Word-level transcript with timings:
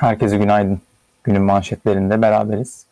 Herkese 0.00 0.36
günaydın. 0.36 0.80
Günün 1.24 1.42
manşetlerinde 1.42 2.22
beraberiz. 2.22 2.86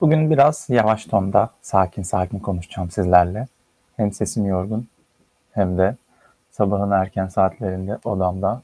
Bugün 0.00 0.30
biraz 0.30 0.66
yavaş 0.68 1.04
tonda, 1.04 1.50
sakin 1.62 2.02
sakin 2.02 2.38
konuşacağım 2.38 2.90
sizlerle. 2.90 3.46
Hem 3.96 4.12
sesim 4.12 4.46
yorgun 4.46 4.88
hem 5.52 5.78
de 5.78 5.96
sabahın 6.50 6.90
erken 6.90 7.26
saatlerinde 7.26 7.98
odamda 8.04 8.62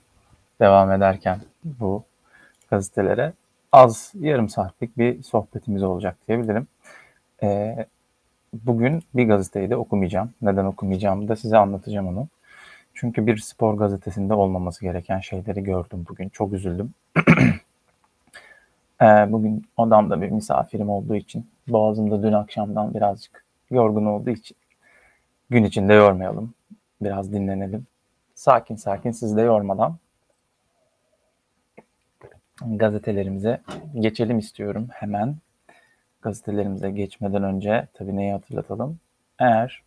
devam 0.60 0.92
ederken 0.92 1.40
bu 1.64 2.02
gazetelere 2.70 3.32
az 3.72 4.12
yarım 4.20 4.48
saatlik 4.48 4.98
bir 4.98 5.22
sohbetimiz 5.22 5.82
olacak 5.82 6.16
diyebilirim. 6.28 6.66
Ee, 7.42 7.86
bugün 8.52 9.02
bir 9.14 9.28
gazeteyi 9.28 9.70
de 9.70 9.76
okumayacağım. 9.76 10.30
Neden 10.42 10.64
okumayacağımı 10.64 11.28
da 11.28 11.36
size 11.36 11.56
anlatacağım 11.56 12.08
onu. 12.08 12.28
Çünkü 12.94 13.26
bir 13.26 13.36
spor 13.36 13.74
gazetesinde 13.74 14.34
olmaması 14.34 14.80
gereken 14.80 15.20
şeyleri 15.20 15.62
gördüm 15.62 16.06
bugün. 16.08 16.28
Çok 16.28 16.52
üzüldüm. 16.52 16.94
Ee, 19.02 19.32
bugün 19.32 19.64
odamda 19.76 20.22
bir 20.22 20.30
misafirim 20.30 20.90
olduğu 20.90 21.14
için, 21.14 21.50
boğazımda 21.68 22.22
dün 22.22 22.32
akşamdan 22.32 22.94
birazcık 22.94 23.44
yorgun 23.70 24.06
olduğu 24.06 24.30
için 24.30 24.56
gün 25.50 25.64
içinde 25.64 25.94
yormayalım. 25.94 26.54
Biraz 27.02 27.32
dinlenelim. 27.32 27.86
Sakin 28.34 28.76
sakin 28.76 29.10
sizi 29.10 29.36
de 29.36 29.42
yormadan 29.42 29.96
gazetelerimize 32.66 33.60
geçelim 33.94 34.38
istiyorum 34.38 34.88
hemen. 34.92 35.36
Gazetelerimize 36.22 36.90
geçmeden 36.90 37.42
önce 37.42 37.88
tabii 37.94 38.16
neyi 38.16 38.32
hatırlatalım. 38.32 38.98
Eğer 39.38 39.82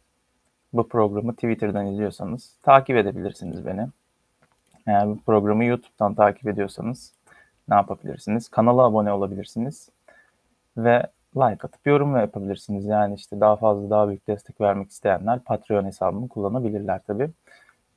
bu 0.74 0.88
programı 0.88 1.34
Twitter'dan 1.34 1.88
izliyorsanız 1.88 2.56
takip 2.64 2.98
edebilirsiniz 2.98 3.66
beni. 3.66 3.88
Eğer 4.88 5.08
bu 5.08 5.20
programı 5.20 5.66
YouTube'dan 5.66 6.14
takip 6.14 6.48
ediyorsanız 6.48 7.14
ne 7.70 7.76
yapabilirsiniz? 7.76 8.50
Kanala 8.50 8.82
abone 8.82 9.12
olabilirsiniz 9.12 9.90
ve 10.78 11.04
like 11.36 11.68
atıp 11.68 11.88
yorum 11.88 12.18
yapabilirsiniz. 12.18 12.86
Yani 12.86 13.16
işte 13.16 13.40
daha 13.40 13.56
fazla 13.56 13.90
daha 13.90 14.08
büyük 14.08 14.28
destek 14.28 14.62
vermek 14.62 14.90
isteyenler 14.90 15.40
Patreon 15.40 15.86
hesabımı 15.86 16.30
kullanabilirler 16.30 17.02
tabii. 17.08 17.30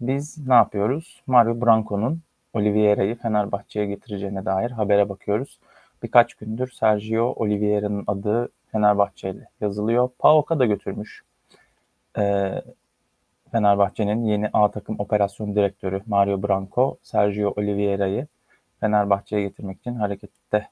Biz 0.00 0.46
ne 0.48 0.54
yapıyoruz? 0.54 1.22
Mario 1.26 1.60
Branco'nun 1.60 2.20
Oliveira'yı 2.54 3.14
Fenerbahçe'ye 3.14 3.86
getireceğine 3.86 4.44
dair 4.44 4.70
habere 4.70 5.08
bakıyoruz. 5.08 5.58
Birkaç 6.02 6.34
gündür 6.34 6.70
Sergio 6.70 7.32
Oliveira'nın 7.36 8.04
adı 8.06 8.48
Fenerbahçe 8.72 9.30
ile 9.30 9.48
yazılıyor. 9.60 10.10
PAOK'a 10.18 10.58
da 10.58 10.66
götürmüş. 10.66 11.22
Ee, 12.18 12.62
Fenerbahçe'nin 13.52 14.24
yeni 14.24 14.50
A 14.52 14.70
takım 14.70 14.96
operasyon 14.98 15.56
direktörü 15.56 16.00
Mario 16.06 16.42
Branco, 16.42 16.96
Sergio 17.02 17.54
Oliveira'yı 17.56 18.26
Fenerbahçe'ye 18.82 19.42
getirmek 19.42 19.78
için 19.78 19.94
harekette 19.94 20.68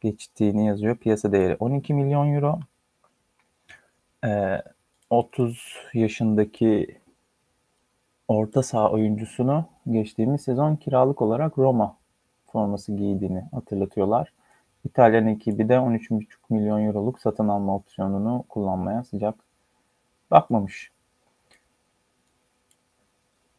geçtiğini 0.00 0.66
yazıyor. 0.66 0.96
Piyasa 0.96 1.32
değeri 1.32 1.56
12 1.58 1.94
milyon 1.94 2.34
euro. 2.34 2.58
Ee, 4.24 4.62
30 5.10 5.76
yaşındaki 5.94 6.98
orta 8.28 8.62
saha 8.62 8.90
oyuncusunu 8.90 9.64
geçtiğimiz 9.90 10.40
sezon 10.40 10.76
kiralık 10.76 11.22
olarak 11.22 11.58
Roma 11.58 11.96
forması 12.46 12.92
giydiğini 12.92 13.44
hatırlatıyorlar. 13.52 14.32
İtalyan 14.84 15.26
ekibi 15.26 15.68
de 15.68 15.74
13,5 15.74 16.26
milyon 16.50 16.80
euroluk 16.80 17.20
satın 17.20 17.48
alma 17.48 17.76
opsiyonunu 17.76 18.44
kullanmaya 18.48 19.04
sıcak 19.04 19.34
bakmamış. 20.30 20.90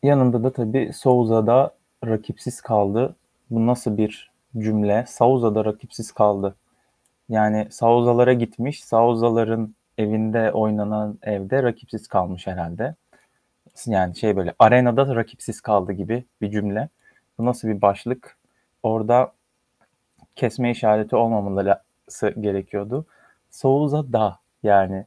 Yanında 0.04 0.44
da 0.44 0.54
tabii 0.54 0.94
Souza'da 0.94 1.76
rakipsiz 2.06 2.62
kaldı. 2.62 3.16
Bu 3.50 3.68
nasıl 3.68 3.98
bir 3.98 4.32
cümle? 4.58 5.06
Souza'da 5.08 5.66
rakipsiz 5.66 6.12
kaldı. 6.12 6.56
Yani 7.30 7.68
Sauza'lara 7.72 8.34
gitmiş. 8.34 8.84
Sauza'ların 8.84 9.76
evinde 9.98 10.52
oynanan 10.52 11.20
evde 11.22 11.64
rakipsiz 11.64 12.08
kalmış 12.08 12.48
herhalde. 12.48 12.96
Yani 13.86 14.16
şey 14.16 14.36
böyle 14.36 14.54
arenada 14.60 15.16
rakipsiz 15.16 15.62
kaldı 15.62 15.92
gibi 15.92 16.26
bir 16.42 16.52
cümle. 16.52 16.90
Bu 17.38 17.46
nasıl 17.46 17.68
bir 17.68 17.82
başlık? 17.82 18.38
Orada 18.84 19.34
kesme 20.36 20.72
işareti 20.72 21.16
olmamalısı 21.16 22.30
gerekiyordu. 22.40 23.06
Souza 23.52 24.14
da 24.14 24.40
yani 24.64 25.06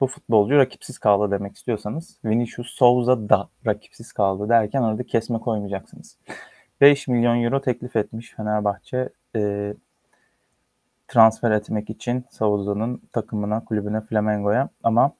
bu 0.00 0.06
futbolcu 0.06 0.56
rakipsiz 0.58 0.98
kaldı 0.98 1.30
demek 1.30 1.56
istiyorsanız 1.56 2.18
Vinicius 2.24 2.68
Souza 2.68 3.28
da 3.28 3.48
rakipsiz 3.66 4.12
kaldı 4.12 4.48
derken 4.48 4.82
orada 4.82 5.02
kesme 5.02 5.38
koymayacaksınız. 5.38 6.18
5 6.84 7.08
milyon 7.08 7.42
euro 7.42 7.60
teklif 7.60 7.96
etmiş 7.96 8.34
Fenerbahçe 8.36 9.08
e, 9.36 9.74
transfer 11.08 11.50
etmek 11.50 11.90
için 11.90 12.24
Souza'nın 12.30 13.02
takımına, 13.12 13.64
kulübüne, 13.64 14.00
Flamengo'ya 14.00 14.68
ama 14.82 15.12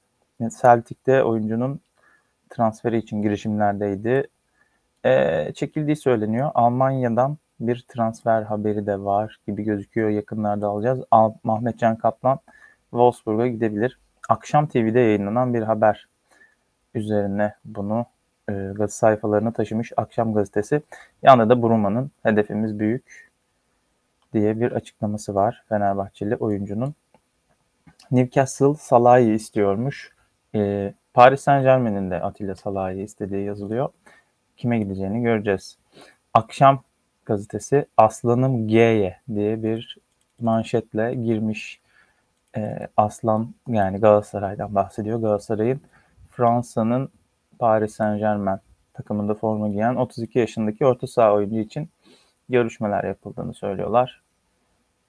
Celtic'te 0.63 1.23
oyuncunun 1.23 1.81
transferi 2.51 2.99
için 2.99 3.23
girişimlerdeydi. 3.23 4.29
E, 5.05 5.53
çekildiği 5.55 5.97
söyleniyor. 5.97 6.51
Almanya'dan 6.55 7.39
bir 7.61 7.85
transfer 7.89 8.43
haberi 8.43 8.87
de 8.87 9.01
var 9.01 9.41
gibi 9.47 9.63
gözüküyor. 9.63 10.09
Yakınlarda 10.09 10.69
alacağız. 10.69 11.01
Al 11.11 11.35
Mahmet 11.45 11.79
Can 11.79 11.97
Kaplan 11.97 12.39
Wolfsburg'a 12.91 13.47
gidebilir. 13.47 13.99
Akşam 14.29 14.67
TV'de 14.67 15.01
yayınlanan 15.01 15.55
bir 15.55 15.63
haber 15.63 16.09
üzerine 16.95 17.55
bunu 17.65 18.07
e, 18.51 18.89
sayfalarına 18.89 19.53
taşımış 19.53 19.93
Akşam 19.97 20.35
Gazetesi. 20.35 20.83
Yanında 21.23 21.49
da 21.51 21.63
Bruma'nın 21.63 22.11
hedefimiz 22.23 22.79
büyük 22.79 23.31
diye 24.33 24.61
bir 24.61 24.73
açıklaması 24.73 25.35
var 25.35 25.65
Fenerbahçeli 25.69 26.37
oyuncunun. 26.37 26.95
Newcastle 28.11 28.75
Salah'ı 28.75 29.21
istiyormuş. 29.21 30.13
E, 30.55 30.93
Paris 31.15 31.41
Saint 31.41 31.65
Germain'in 31.65 32.11
de 32.11 32.21
Atilla 32.21 32.55
Salah'ı 32.55 32.95
istediği 32.95 33.45
yazılıyor. 33.45 33.89
Kime 34.57 34.79
gideceğini 34.79 35.23
göreceğiz. 35.23 35.79
Akşam 36.35 36.83
gazetesi 37.25 37.87
Aslanım 37.97 38.69
G'ye 38.69 39.17
diye 39.35 39.63
bir 39.63 39.99
manşetle 40.41 41.15
girmiş. 41.15 41.81
E, 42.57 42.89
Aslan 42.97 43.55
yani 43.69 43.99
Galatasaray'dan 43.99 44.75
bahsediyor. 44.75 45.21
Galatasaray'ın 45.21 45.81
Fransa'nın 46.31 47.11
Paris 47.65 47.95
Saint 47.95 48.19
Germain 48.19 48.59
takımında 48.95 49.35
forma 49.35 49.69
giyen 49.69 49.95
32 49.95 50.39
yaşındaki 50.39 50.87
orta 50.87 51.07
saha 51.07 51.33
oyuncu 51.33 51.59
için 51.59 51.89
görüşmeler 52.49 53.05
yapıldığını 53.05 53.55
söylüyorlar. 53.55 54.23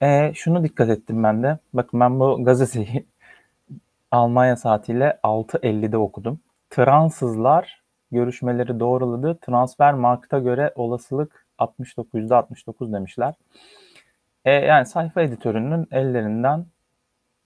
E, 0.02 0.32
şunu 0.34 0.64
dikkat 0.64 0.88
ettim 0.88 1.22
ben 1.22 1.42
de. 1.42 1.58
Bakın 1.72 2.00
ben 2.00 2.20
bu 2.20 2.44
gazeteyi 2.44 3.06
Almanya 4.10 4.56
saatiyle 4.56 5.18
6.50'de 5.22 5.96
okudum. 5.96 6.40
Fransızlar 6.70 7.82
görüşmeleri 8.12 8.80
doğruladı. 8.80 9.38
Transfer 9.40 9.94
markta 9.94 10.38
göre 10.38 10.72
olasılık 10.74 11.46
69'da 11.58 12.36
69 12.36 12.92
demişler. 12.92 13.34
E, 14.44 14.50
yani 14.50 14.86
sayfa 14.86 15.22
editörünün 15.22 15.88
ellerinden 15.90 16.66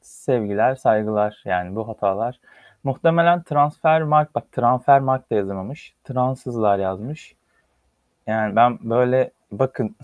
sevgiler, 0.00 0.74
saygılar 0.74 1.42
yani 1.44 1.76
bu 1.76 1.88
hatalar. 1.88 2.40
Muhtemelen 2.84 3.42
transfer 3.42 4.02
mark, 4.02 4.34
bak 4.34 4.52
transfer 4.52 5.00
mark 5.00 5.30
da 5.30 5.34
yazamamış. 5.34 5.94
Transızlar 6.04 6.78
yazmış. 6.78 7.34
Yani 8.26 8.56
ben 8.56 8.78
böyle 8.90 9.30
bakın 9.52 9.96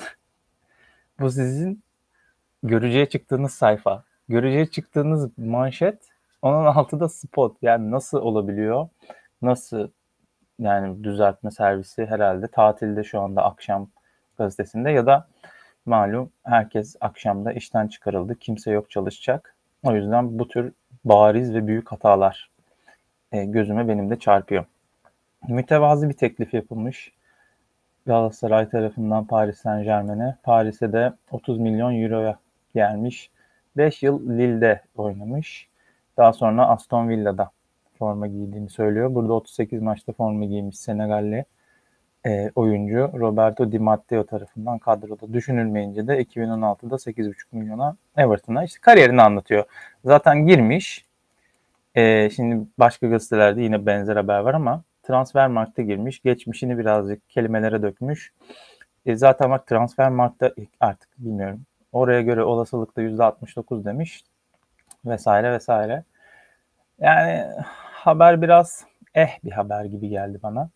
bu 1.20 1.30
sizin 1.30 1.82
göreceğe 2.62 3.08
çıktığınız 3.08 3.52
sayfa. 3.54 4.04
Göreceğe 4.28 4.66
çıktığınız 4.66 5.38
manşet 5.38 5.98
onun 6.42 6.64
altında 6.66 7.08
spot. 7.08 7.56
Yani 7.62 7.90
nasıl 7.90 8.18
olabiliyor? 8.18 8.88
Nasıl 9.42 9.88
yani 10.58 11.04
düzeltme 11.04 11.50
servisi 11.50 12.06
herhalde 12.06 12.48
tatilde 12.48 13.04
şu 13.04 13.20
anda 13.20 13.44
akşam 13.44 13.88
gazetesinde 14.38 14.90
ya 14.90 15.06
da 15.06 15.28
malum 15.86 16.30
herkes 16.44 16.96
akşamda 17.00 17.52
işten 17.52 17.88
çıkarıldı. 17.88 18.38
Kimse 18.38 18.70
yok 18.70 18.90
çalışacak. 18.90 19.56
O 19.82 19.94
yüzden 19.94 20.38
bu 20.38 20.48
tür 20.48 20.72
bariz 21.04 21.54
ve 21.54 21.66
büyük 21.66 21.92
hatalar 21.92 22.55
e, 23.36 23.44
gözüme 23.44 23.88
benim 23.88 24.10
de 24.10 24.18
çarpıyor. 24.18 24.64
Mütevazı 25.48 26.08
bir 26.08 26.14
teklif 26.14 26.54
yapılmış 26.54 27.12
Galatasaray 28.06 28.68
tarafından 28.68 29.26
Paris 29.26 29.58
Saint 29.58 29.84
Germain'e. 29.84 30.36
Paris'e 30.42 30.92
de 30.92 31.12
30 31.30 31.58
milyon 31.58 32.02
euroya 32.02 32.38
gelmiş. 32.74 33.30
5 33.76 34.02
yıl 34.02 34.28
Lille'de 34.28 34.80
oynamış. 34.96 35.68
Daha 36.16 36.32
sonra 36.32 36.68
Aston 36.68 37.08
Villa'da 37.08 37.50
forma 37.98 38.26
giydiğini 38.26 38.70
söylüyor. 38.70 39.14
Burada 39.14 39.32
38 39.32 39.82
maçta 39.82 40.12
forma 40.12 40.44
giymiş 40.44 40.78
Senegalli 40.78 41.44
e, 42.26 42.50
oyuncu 42.54 43.10
Roberto 43.14 43.72
Di 43.72 43.78
Matteo 43.78 44.26
tarafından 44.26 44.78
kadroda 44.78 45.32
düşünülmeyince 45.32 46.06
de 46.06 46.22
2016'da 46.22 46.94
8,5 46.94 47.34
milyona 47.52 47.96
Everton'a 48.16 48.64
işte 48.64 48.80
kariyerini 48.80 49.22
anlatıyor. 49.22 49.64
Zaten 50.04 50.46
girmiş. 50.46 51.05
E, 51.96 52.30
şimdi 52.30 52.66
başka 52.78 53.06
gazetelerde 53.06 53.62
yine 53.62 53.86
benzer 53.86 54.16
haber 54.16 54.38
var 54.38 54.54
ama 54.54 54.82
transfer 55.02 55.48
markta 55.48 55.82
girmiş. 55.82 56.22
Geçmişini 56.22 56.78
birazcık 56.78 57.30
kelimelere 57.30 57.82
dökmüş. 57.82 58.32
E, 59.06 59.16
zaten 59.16 59.50
bak 59.50 59.66
transfer 59.66 60.08
markta 60.10 60.52
artık 60.80 61.08
bilmiyorum. 61.18 61.60
Oraya 61.92 62.22
göre 62.22 62.42
olasılıkta 62.42 63.02
%69 63.02 63.84
demiş 63.84 64.24
vesaire 65.06 65.52
vesaire. 65.52 66.04
Yani 66.98 67.44
haber 67.92 68.42
biraz 68.42 68.84
eh 69.14 69.38
bir 69.44 69.52
haber 69.52 69.84
gibi 69.84 70.08
geldi 70.08 70.38
bana. 70.42 70.70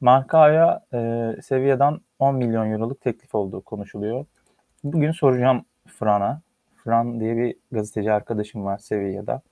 Marka'ya 0.00 0.80
e, 0.94 1.30
seviyeden 1.42 2.00
10 2.18 2.34
milyon 2.34 2.70
euroluk 2.72 3.00
teklif 3.00 3.34
olduğu 3.34 3.60
konuşuluyor. 3.60 4.26
Bugün 4.84 5.12
soracağım 5.12 5.64
Fran'a. 5.86 6.40
Fran 6.84 7.20
diye 7.20 7.36
bir 7.36 7.56
gazeteci 7.72 8.12
arkadaşım 8.12 8.64
var 8.64 8.78
Sevilla'da. 8.78 9.42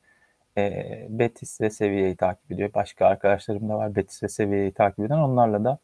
E, 0.58 1.06
Betis 1.08 1.60
ve 1.60 1.70
Sevilla'yı 1.70 2.16
takip 2.16 2.52
ediyor. 2.52 2.70
Başka 2.74 3.06
arkadaşlarım 3.06 3.68
da 3.68 3.78
var 3.78 3.96
Betis 3.96 4.22
ve 4.22 4.28
Sevilla'yı 4.28 4.72
takip 4.72 4.98
eden. 4.98 5.18
Onlarla 5.18 5.64
da 5.64 5.78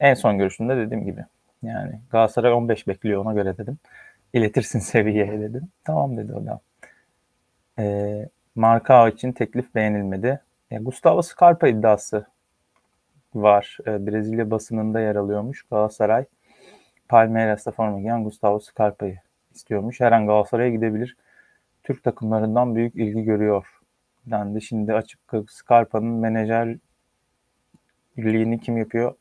en 0.00 0.14
son 0.14 0.38
görüşümde 0.38 0.76
dediğim 0.76 1.04
gibi. 1.04 1.24
Yani 1.62 2.00
Galatasaray 2.10 2.52
15 2.52 2.88
bekliyor 2.88 3.24
ona 3.24 3.32
göre 3.32 3.58
dedim. 3.58 3.78
İletirsin 4.32 4.78
Sevilla'ya 4.78 5.40
dedim. 5.40 5.68
Tamam 5.84 6.16
dedi 6.16 6.32
o 6.34 6.46
da. 6.46 6.60
E, 7.78 8.28
Marka 8.54 9.08
için 9.08 9.32
teklif 9.32 9.74
beğenilmedi. 9.74 10.40
E, 10.70 10.78
Gustavo 10.78 11.22
Scarpa 11.22 11.68
iddiası 11.68 12.26
var. 13.34 13.78
E, 13.86 14.06
Brezilya 14.06 14.50
basınında 14.50 15.00
yer 15.00 15.16
alıyormuş. 15.16 15.62
Galatasaray 15.62 16.24
Palmeiras'ta 17.08 17.70
forma 17.70 18.00
giyen 18.00 18.24
Gustavo 18.24 18.60
Scarpa'yı 18.60 19.18
istiyormuş. 19.54 20.00
Her 20.00 20.12
an 20.12 20.26
Galatasaray'a 20.26 20.70
gidebilir. 20.70 21.16
Türk 21.82 22.04
takımlarından 22.04 22.74
büyük 22.74 22.96
ilgi 22.96 23.22
görüyor. 23.22 23.81
Dendi. 24.26 24.62
Şimdi 24.62 24.94
açıp 24.94 25.20
Scarpa'nın 25.48 26.06
menajerliğini 26.06 26.80
kim 28.60 28.78
yapıyor? 28.78 29.14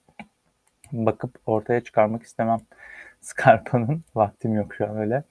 Bakıp 0.91 1.39
ortaya 1.45 1.81
çıkarmak 1.81 2.23
istemem. 2.23 2.59
Scarpa'nın 3.21 4.03
vaktim 4.15 4.53
yok 4.53 4.75
şu 4.75 4.85
an 4.85 4.97
öyle. 4.97 5.23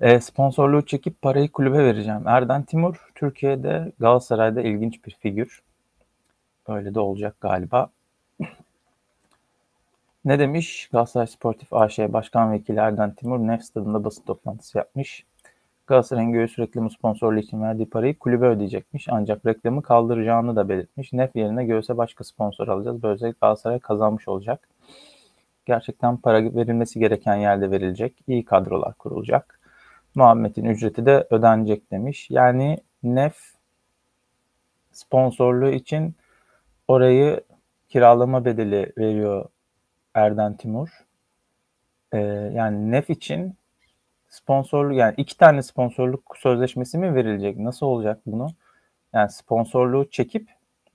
E, 0.00 0.20
sponsorluğu 0.20 0.86
çekip 0.86 1.22
parayı 1.22 1.52
kulübe 1.52 1.84
vereceğim. 1.84 2.28
Erden 2.28 2.62
Timur 2.62 3.10
Türkiye'de 3.14 3.92
Galatasaray'da 4.00 4.60
ilginç 4.62 5.04
bir 5.06 5.16
figür. 5.20 5.62
Öyle 6.68 6.94
de 6.94 7.00
olacak 7.00 7.36
galiba. 7.40 7.90
Ne 10.24 10.38
demiş? 10.38 10.88
Galatasaray 10.92 11.26
Sportif 11.26 11.72
AŞ 11.72 11.98
Başkan 11.98 12.52
Vekili 12.52 12.78
Erden 12.78 13.14
Timur 13.14 13.38
Nef 13.38 13.64
stadında 13.64 14.04
basın 14.04 14.22
toplantısı 14.22 14.78
yapmış. 14.78 15.24
Galatasaray'ın 15.90 16.32
göğüs 16.32 16.58
reklamı 16.58 16.90
sponsorluğu 16.90 17.38
için 17.38 17.62
verdiği 17.62 17.90
parayı 17.90 18.18
kulübe 18.18 18.46
ödeyecekmiş. 18.46 19.08
Ancak 19.10 19.46
reklamı 19.46 19.82
kaldıracağını 19.82 20.56
da 20.56 20.68
belirtmiş. 20.68 21.12
Nef 21.12 21.36
yerine 21.36 21.64
göğüse 21.64 21.96
başka 21.96 22.24
sponsor 22.24 22.68
alacağız. 22.68 23.02
Böylece 23.02 23.34
Galatasaray 23.40 23.78
kazanmış 23.78 24.28
olacak. 24.28 24.68
Gerçekten 25.66 26.16
para 26.16 26.54
verilmesi 26.54 26.98
gereken 26.98 27.34
yerde 27.36 27.70
verilecek. 27.70 28.14
İyi 28.26 28.44
kadrolar 28.44 28.94
kurulacak. 28.94 29.60
Muhammed'in 30.14 30.64
ücreti 30.64 31.06
de 31.06 31.26
ödenecek 31.30 31.90
demiş. 31.90 32.30
Yani 32.30 32.78
Nef 33.02 33.36
sponsorluğu 34.92 35.70
için 35.70 36.14
orayı 36.88 37.40
kiralama 37.88 38.44
bedeli 38.44 38.92
veriyor 38.98 39.44
Erden 40.14 40.56
Timur. 40.56 40.88
Ee, 42.12 42.18
yani 42.54 42.90
Nef 42.90 43.10
için 43.10 43.59
sponsorluk 44.30 44.96
yani 44.96 45.14
iki 45.16 45.36
tane 45.36 45.62
sponsorluk 45.62 46.36
sözleşmesi 46.36 46.98
mi 46.98 47.14
verilecek? 47.14 47.58
Nasıl 47.58 47.86
olacak 47.86 48.20
bunu? 48.26 48.48
Yani 49.12 49.30
sponsorluğu 49.30 50.10
çekip 50.10 50.48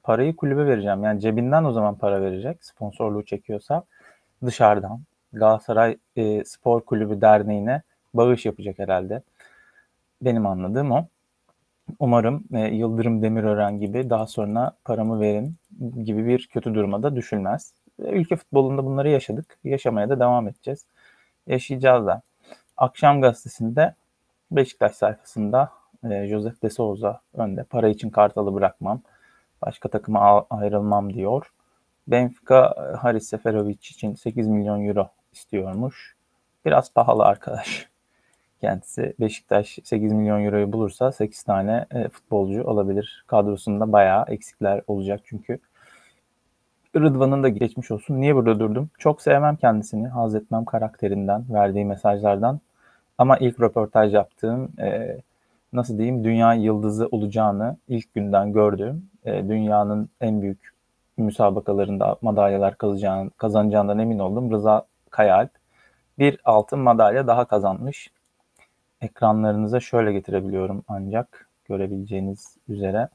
parayı 0.03 0.35
kulübe 0.35 0.65
vereceğim. 0.67 1.03
Yani 1.03 1.21
cebinden 1.21 1.63
o 1.63 1.71
zaman 1.71 1.95
para 1.97 2.21
verecek 2.21 2.65
sponsorluğu 2.65 3.25
çekiyorsa 3.25 3.83
dışarıdan 4.45 5.01
Galatasaray 5.33 5.97
e, 6.15 6.43
Spor 6.45 6.81
Kulübü 6.81 7.21
Derneği'ne 7.21 7.81
bağış 8.13 8.45
yapacak 8.45 8.79
herhalde. 8.79 9.21
Benim 10.21 10.45
anladığım 10.45 10.91
o. 10.91 11.05
Umarım 11.99 12.43
e, 12.53 12.59
Yıldırım 12.59 13.21
Demirören 13.21 13.79
gibi 13.79 14.09
daha 14.09 14.27
sonra 14.27 14.71
paramı 14.85 15.19
verin 15.19 15.55
gibi 16.03 16.27
bir 16.27 16.47
kötü 16.47 16.73
duruma 16.73 17.03
da 17.03 17.15
düşülmez. 17.15 17.73
Ülke 17.99 18.35
futbolunda 18.35 18.85
bunları 18.85 19.09
yaşadık. 19.09 19.57
Yaşamaya 19.63 20.09
da 20.09 20.19
devam 20.19 20.47
edeceğiz. 20.47 20.85
Yaşayacağız 21.47 22.05
da. 22.07 22.21
Akşam 22.77 23.21
gazetesinde 23.21 23.95
Beşiktaş 24.51 24.95
sayfasında 24.95 25.71
e, 26.09 26.27
Joseph 26.27 26.63
de 26.63 26.69
Souza 26.69 27.21
önde. 27.33 27.63
Para 27.63 27.87
için 27.87 28.09
Kartal'ı 28.09 28.53
bırakmam. 28.53 29.01
Başka 29.61 29.89
takıma 29.89 30.45
ayrılmam 30.49 31.13
diyor. 31.13 31.53
Benfica 32.07 32.75
Haris 33.01 33.29
Seferovic 33.29 33.73
için 33.73 34.15
8 34.15 34.47
milyon 34.47 34.85
euro 34.85 35.09
istiyormuş. 35.33 36.15
Biraz 36.65 36.93
pahalı 36.93 37.23
arkadaş 37.23 37.89
kendisi. 38.61 39.13
Beşiktaş 39.19 39.79
8 39.83 40.13
milyon 40.13 40.45
euroyu 40.45 40.73
bulursa 40.73 41.11
8 41.11 41.43
tane 41.43 41.85
e, 41.91 42.09
futbolcu 42.09 42.63
olabilir. 42.63 43.23
Kadrosunda 43.27 43.91
bayağı 43.91 44.25
eksikler 44.27 44.81
olacak 44.87 45.21
çünkü. 45.23 45.59
Rıdvan'ın 46.95 47.43
da 47.43 47.49
geçmiş 47.49 47.91
olsun. 47.91 48.21
Niye 48.21 48.35
burada 48.35 48.59
durdum? 48.59 48.89
Çok 48.97 49.21
sevmem 49.21 49.55
kendisini. 49.55 50.07
Haz 50.07 50.35
etmem 50.35 50.65
karakterinden, 50.65 51.45
verdiği 51.49 51.85
mesajlardan. 51.85 52.59
Ama 53.17 53.37
ilk 53.37 53.61
röportaj 53.61 54.13
yaptığım, 54.13 54.71
e, 54.79 55.17
nasıl 55.73 55.97
diyeyim, 55.97 56.23
dünya 56.23 56.53
yıldızı 56.53 57.07
olacağını 57.11 57.77
ilk 57.87 58.13
günden 58.13 58.53
gördüğüm, 58.53 59.09
e, 59.25 59.49
dünyanın 59.49 60.09
en 60.21 60.41
büyük 60.41 60.73
müsabakalarında 61.17 62.17
madalyalar 62.21 62.77
kazanacağını, 62.77 63.29
kazanacağından 63.29 63.99
emin 63.99 64.19
oldum. 64.19 64.51
Rıza 64.51 64.85
Kayalp 65.09 65.51
bir 66.19 66.39
altın 66.45 66.79
madalya 66.79 67.27
daha 67.27 67.45
kazanmış. 67.45 68.11
Ekranlarınıza 69.01 69.79
şöyle 69.79 70.13
getirebiliyorum 70.13 70.83
ancak 70.87 71.49
görebileceğiniz 71.65 72.57
üzere. 72.67 73.09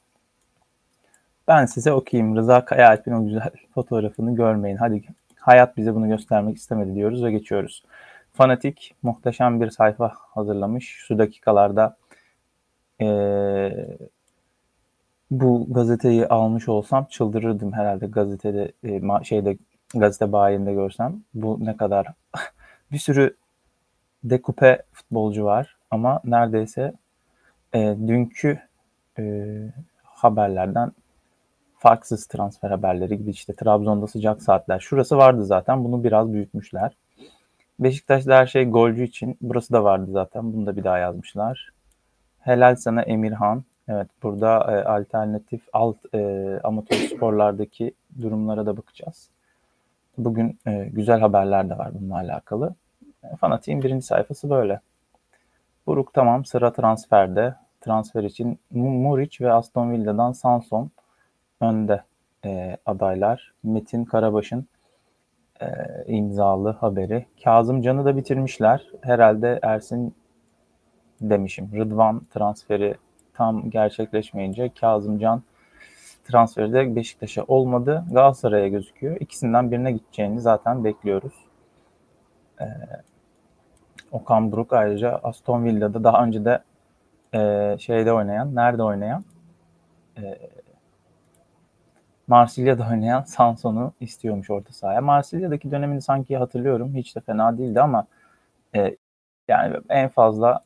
Ben 1.50 1.66
size 1.66 1.92
okuyayım. 1.92 2.36
Rıza 2.36 2.64
Kayaalp'in 2.64 3.12
o 3.12 3.24
güzel 3.24 3.50
fotoğrafını 3.74 4.34
görmeyin. 4.34 4.76
Hadi 4.76 5.02
hayat 5.36 5.76
bize 5.76 5.94
bunu 5.94 6.08
göstermek 6.08 6.56
istemedi 6.56 6.94
diyoruz 6.94 7.24
ve 7.24 7.30
geçiyoruz. 7.30 7.84
Fanatik 8.32 8.94
muhteşem 9.02 9.60
bir 9.60 9.70
sayfa 9.70 10.12
hazırlamış. 10.14 10.96
Şu 10.98 11.18
dakikalarda 11.18 11.96
ee, 13.00 13.86
bu 15.30 15.66
gazeteyi 15.70 16.26
almış 16.26 16.68
olsam 16.68 17.04
çıldırırdım 17.04 17.72
herhalde 17.72 18.06
gazetede 18.06 18.72
e, 18.84 19.24
şeyde 19.24 19.56
gazete 19.94 20.32
bayinde 20.32 20.72
görsem. 20.72 21.22
Bu 21.34 21.58
ne 21.60 21.76
kadar 21.76 22.06
bir 22.92 22.98
sürü 22.98 23.36
dekupe 24.24 24.82
futbolcu 24.92 25.44
var 25.44 25.76
ama 25.90 26.20
neredeyse 26.24 26.92
e, 27.74 27.78
dünkü 28.06 28.58
e, 29.18 29.54
haberlerden 30.04 30.92
farksız 31.80 32.26
transfer 32.26 32.70
haberleri 32.70 33.18
gibi 33.18 33.30
işte 33.30 33.52
Trabzon'da 33.52 34.06
sıcak 34.06 34.42
saatler. 34.42 34.80
Şurası 34.80 35.16
vardı 35.16 35.44
zaten. 35.44 35.84
Bunu 35.84 36.04
biraz 36.04 36.32
büyütmüşler. 36.32 36.92
Beşiktaş'ta 37.78 38.36
her 38.36 38.46
şey 38.46 38.64
golcü 38.64 39.04
için. 39.04 39.36
Burası 39.40 39.72
da 39.72 39.84
vardı 39.84 40.10
zaten. 40.12 40.52
Bunu 40.52 40.66
da 40.66 40.76
bir 40.76 40.84
daha 40.84 40.98
yazmışlar. 40.98 41.70
Helal 42.40 42.76
sana 42.76 43.02
Emirhan. 43.02 43.64
Evet 43.88 44.08
burada 44.22 44.72
e, 44.72 44.84
alternatif 44.84 45.62
alt 45.72 45.96
e, 46.14 46.60
amatör 46.64 46.96
sporlardaki 46.96 47.94
durumlara 48.22 48.66
da 48.66 48.76
bakacağız. 48.76 49.28
Bugün 50.18 50.58
e, 50.66 50.88
güzel 50.92 51.20
haberler 51.20 51.70
de 51.70 51.78
var 51.78 51.90
bununla 51.94 52.14
alakalı. 52.14 52.74
E, 53.24 53.36
Fanatik'in 53.36 53.82
birinci 53.82 54.06
sayfası 54.06 54.50
böyle. 54.50 54.80
Buruk 55.86 56.14
tamam 56.14 56.44
sıra 56.44 56.72
transferde. 56.72 57.54
Transfer 57.80 58.24
için 58.24 58.58
Muric 58.70 59.44
ve 59.44 59.52
Aston 59.52 59.92
Villa'dan 59.92 60.32
Sanson 60.32 60.90
önde 61.60 62.04
e, 62.44 62.76
adaylar. 62.86 63.52
Metin 63.62 64.04
Karabaş'ın 64.04 64.66
e, 65.60 65.66
imzalı 66.06 66.70
haberi. 66.70 67.26
Kazım 67.44 67.82
Can'ı 67.82 68.04
da 68.04 68.16
bitirmişler. 68.16 68.86
Herhalde 69.00 69.58
Ersin 69.62 70.14
demişim. 71.20 71.70
Rıdvan 71.74 72.22
transferi 72.34 72.94
tam 73.34 73.70
gerçekleşmeyince 73.70 74.70
Kazım 74.80 75.18
Can 75.18 75.42
transferi 76.24 76.72
de 76.72 76.96
Beşiktaş'a 76.96 77.44
olmadı. 77.44 78.04
Galatasaray'a 78.10 78.68
gözüküyor. 78.68 79.16
İkisinden 79.20 79.70
birine 79.70 79.92
gideceğini 79.92 80.40
zaten 80.40 80.84
bekliyoruz. 80.84 81.34
Ee, 82.60 82.64
Okan 84.12 84.52
Buruk 84.52 84.72
ayrıca 84.72 85.20
Aston 85.22 85.64
Villa'da 85.64 86.04
daha 86.04 86.24
önce 86.24 86.44
de 86.44 86.62
e, 87.34 87.76
şeyde 87.78 88.12
oynayan, 88.12 88.54
nerede 88.54 88.82
oynayan? 88.82 89.24
E, 90.18 90.38
Marsilya'da 92.30 92.88
oynayan 92.90 93.22
Sanson'u 93.22 93.92
istiyormuş 94.00 94.50
orta 94.50 94.72
sahaya. 94.72 95.00
Marsilya'daki 95.00 95.70
dönemini 95.70 96.02
sanki 96.02 96.36
hatırlıyorum. 96.36 96.94
Hiç 96.94 97.16
de 97.16 97.20
fena 97.20 97.58
değildi 97.58 97.80
ama 97.80 98.06
e, 98.74 98.96
yani 99.48 99.76
en 99.88 100.08
fazla 100.08 100.60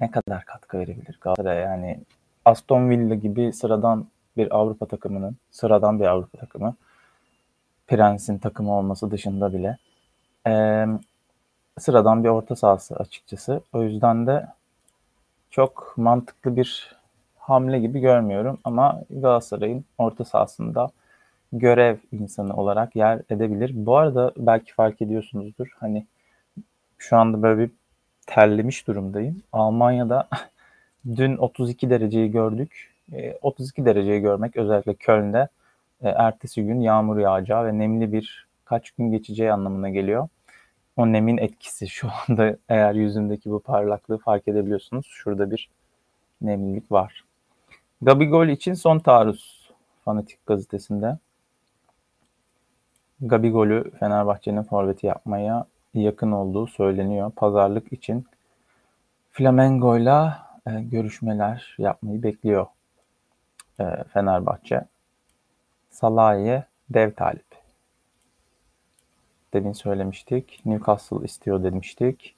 ne 0.00 0.10
kadar 0.10 0.44
katkı 0.44 0.78
verebilir 0.78 1.18
Galatasaray? 1.20 1.62
Yani 1.62 2.00
Aston 2.44 2.90
Villa 2.90 3.14
gibi 3.14 3.52
sıradan 3.52 4.06
bir 4.36 4.56
Avrupa 4.56 4.86
takımının, 4.86 5.36
sıradan 5.50 6.00
bir 6.00 6.06
Avrupa 6.06 6.38
takımı, 6.38 6.74
Prens'in 7.86 8.38
takımı 8.38 8.72
olması 8.72 9.10
dışında 9.10 9.52
bile 9.52 9.78
Ee, 10.46 10.86
sıradan 11.78 12.24
bir 12.24 12.28
orta 12.28 12.56
sahası 12.56 12.96
açıkçası. 12.96 13.60
O 13.72 13.82
yüzden 13.82 14.26
de 14.26 14.46
çok 15.50 15.94
mantıklı 15.96 16.56
bir 16.56 16.95
hamle 17.48 17.78
gibi 17.78 18.00
görmüyorum 18.00 18.58
ama 18.64 19.02
Galatasaray'ın 19.10 19.84
orta 19.98 20.24
sahasında 20.24 20.90
görev 21.52 21.96
insanı 22.12 22.56
olarak 22.56 22.96
yer 22.96 23.22
edebilir. 23.30 23.70
Bu 23.74 23.96
arada 23.96 24.32
belki 24.36 24.74
fark 24.74 25.02
ediyorsunuzdur. 25.02 25.68
Hani 25.80 26.06
şu 26.98 27.16
anda 27.16 27.42
böyle 27.42 27.60
bir 27.60 27.70
terlemiş 28.26 28.86
durumdayım. 28.86 29.42
Almanya'da 29.52 30.28
dün 31.16 31.36
32 31.36 31.90
dereceyi 31.90 32.30
gördük. 32.30 32.94
32 33.42 33.82
e, 33.82 33.84
dereceyi 33.84 34.20
görmek 34.20 34.56
özellikle 34.56 34.94
Köln'de 34.94 35.48
e, 36.02 36.08
ertesi 36.08 36.64
gün 36.64 36.80
yağmur 36.80 37.18
yağacağı 37.18 37.66
ve 37.66 37.78
nemli 37.78 38.12
bir 38.12 38.46
kaç 38.64 38.90
gün 38.90 39.10
geçeceği 39.10 39.52
anlamına 39.52 39.88
geliyor. 39.90 40.28
O 40.96 41.12
nemin 41.12 41.38
etkisi 41.38 41.88
şu 41.88 42.08
anda 42.28 42.56
eğer 42.68 42.94
yüzümdeki 42.94 43.50
bu 43.50 43.60
parlaklığı 43.60 44.18
fark 44.18 44.48
edebiliyorsunuz. 44.48 45.06
Şurada 45.10 45.50
bir 45.50 45.70
nemlilik 46.42 46.92
var. 46.92 47.25
Gabigol 48.02 48.48
için 48.48 48.74
son 48.74 48.98
taarruz 48.98 49.70
Fanatik 50.04 50.46
gazetesinde. 50.46 51.18
Gabigol'ü 53.20 53.90
Fenerbahçe'nin 53.90 54.62
forveti 54.62 55.06
yapmaya 55.06 55.66
yakın 55.94 56.32
olduğu 56.32 56.66
söyleniyor. 56.66 57.32
Pazarlık 57.36 57.92
için 57.92 58.26
Flamengo'yla 59.32 60.46
e, 60.66 60.70
görüşmeler 60.80 61.74
yapmayı 61.78 62.22
bekliyor 62.22 62.66
e, 63.80 64.04
Fenerbahçe. 64.12 64.84
Salah'ye 65.90 66.64
dev 66.90 67.12
talip. 67.12 67.46
Demin 69.52 69.72
söylemiştik. 69.72 70.60
Newcastle 70.64 71.24
istiyor 71.24 71.64
demiştik. 71.64 72.34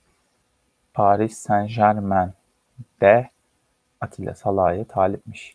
Paris 0.95 1.39
Saint 1.39 1.77
Germain 1.77 2.33
de 3.01 3.31
Atilla 4.01 4.35
Salah'ya 4.35 4.85
talipmiş. 4.85 5.53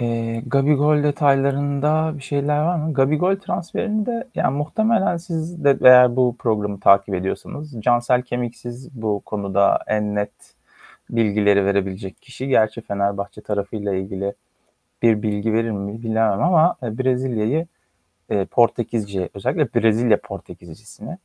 E, 0.00 0.40
Gabigol 0.46 1.02
detaylarında 1.02 2.12
bir 2.16 2.22
şeyler 2.22 2.62
var 2.62 2.76
mı? 2.76 2.94
Gabigol 2.94 3.36
transferinde 3.36 4.28
yani 4.34 4.56
muhtemelen 4.56 5.16
siz 5.16 5.64
de 5.64 5.78
eğer 5.82 6.16
bu 6.16 6.36
programı 6.38 6.80
takip 6.80 7.14
ediyorsanız 7.14 7.80
Cansel 7.80 8.22
Kemiksiz 8.22 9.02
bu 9.02 9.22
konuda 9.24 9.78
en 9.86 10.14
net 10.14 10.54
bilgileri 11.10 11.64
verebilecek 11.64 12.22
kişi. 12.22 12.48
Gerçi 12.48 12.80
Fenerbahçe 12.80 13.40
tarafıyla 13.40 13.94
ilgili 13.94 14.34
bir 15.02 15.22
bilgi 15.22 15.52
verir 15.52 15.70
mi 15.70 16.02
bilemem 16.02 16.42
ama 16.42 16.76
e, 16.82 16.98
Brezilya'yı 16.98 17.66
e, 18.30 18.44
Portekizce 18.44 19.28
özellikle 19.34 19.80
Brezilya 19.80 20.20
Portekizcisini 20.20 21.18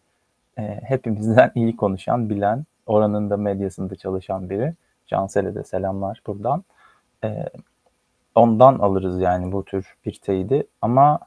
e, 0.60 0.62
hepimizden 0.84 1.52
iyi 1.56 1.76
konuşan, 1.76 2.30
bilen, 2.30 2.66
oranın 2.86 3.30
da 3.30 3.38
medyasında 3.38 3.96
çalışan 3.96 4.50
biri. 4.50 4.74
Cansel'e 5.08 5.56
de 5.56 5.64
selamlar 5.64 6.22
buradan. 6.28 6.64
E, 7.24 7.50
ondan 8.36 8.80
alırız 8.80 9.22
yani 9.22 9.52
bu 9.52 9.66
tür 9.66 9.96
bir 10.06 10.14
teyidi. 10.14 10.68
Ama 10.82 11.20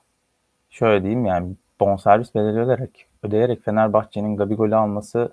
şöyle 0.71 1.03
diyeyim 1.03 1.25
yani 1.25 1.55
bonservis 1.81 2.35
bedeli 2.35 2.61
öderek, 2.61 3.07
ödeyerek 3.23 3.65
Fenerbahçe'nin 3.65 4.37
Gabigol'ü 4.37 4.77
alması 4.77 5.33